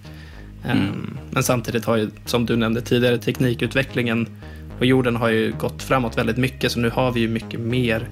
Mm. 0.66 0.78
Um, 0.78 1.18
men 1.32 1.44
samtidigt 1.44 1.86
har 1.86 1.98
ju, 1.98 2.10
som 2.26 2.46
du 2.46 2.56
nämnde 2.56 2.82
tidigare, 2.82 3.18
teknikutvecklingen 3.18 4.28
på 4.78 4.86
jorden 4.86 5.16
har 5.16 5.30
ju 5.30 5.54
gått 5.60 5.84
framåt 5.84 6.18
väldigt 6.18 6.38
mycket, 6.38 6.72
så 6.72 6.80
nu 6.80 6.90
har 6.90 7.12
vi 7.12 7.20
ju 7.20 7.28
mycket 7.28 7.60
mer 7.60 8.10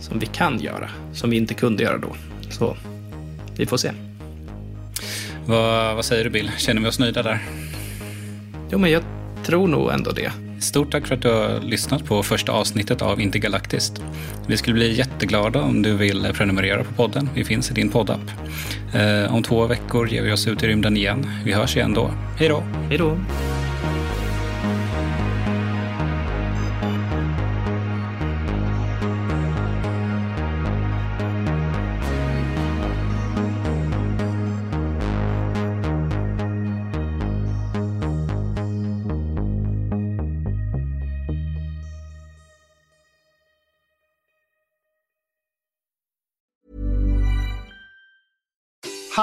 som 0.00 0.18
vi 0.18 0.26
kan 0.26 0.60
göra, 0.60 0.90
som 1.12 1.30
vi 1.30 1.36
inte 1.36 1.54
kunde 1.54 1.82
göra 1.82 1.98
då. 1.98 2.16
Så 2.50 2.76
vi 3.56 3.66
får 3.66 3.76
se. 3.76 3.90
Vad, 5.46 5.94
vad 5.94 6.04
säger 6.04 6.24
du 6.24 6.30
Bill? 6.30 6.50
Känner 6.56 6.80
vi 6.82 6.88
oss 6.88 6.98
nöjda 6.98 7.22
där? 7.22 7.38
Jo, 8.70 8.78
men 8.78 8.90
jag 8.90 9.02
tror 9.44 9.68
nog 9.68 9.92
ändå 9.92 10.10
det. 10.10 10.32
Stort 10.64 10.92
tack 10.92 11.06
för 11.06 11.14
att 11.14 11.22
du 11.22 11.28
har 11.28 11.60
lyssnat 11.60 12.04
på 12.04 12.22
första 12.22 12.52
avsnittet 12.52 13.02
av 13.02 13.20
Intergalaktiskt. 13.20 14.02
Vi 14.46 14.56
skulle 14.56 14.74
bli 14.74 14.94
jätteglada 14.94 15.62
om 15.62 15.82
du 15.82 15.96
vill 15.96 16.26
prenumerera 16.34 16.84
på 16.84 16.92
podden. 16.92 17.28
Vi 17.34 17.44
finns 17.44 17.70
i 17.70 17.74
din 17.74 17.90
poddapp. 17.90 18.30
Eh, 18.94 19.34
om 19.34 19.42
två 19.42 19.66
veckor 19.66 20.08
ger 20.08 20.22
vi 20.22 20.32
oss 20.32 20.46
ut 20.46 20.62
i 20.62 20.66
rymden 20.66 20.96
igen. 20.96 21.30
Vi 21.44 21.52
hörs 21.52 21.76
igen 21.76 21.94
då. 21.94 22.10
Hej 22.38 22.48
då! 22.48 22.62
Hej 22.88 22.98
då! 22.98 23.16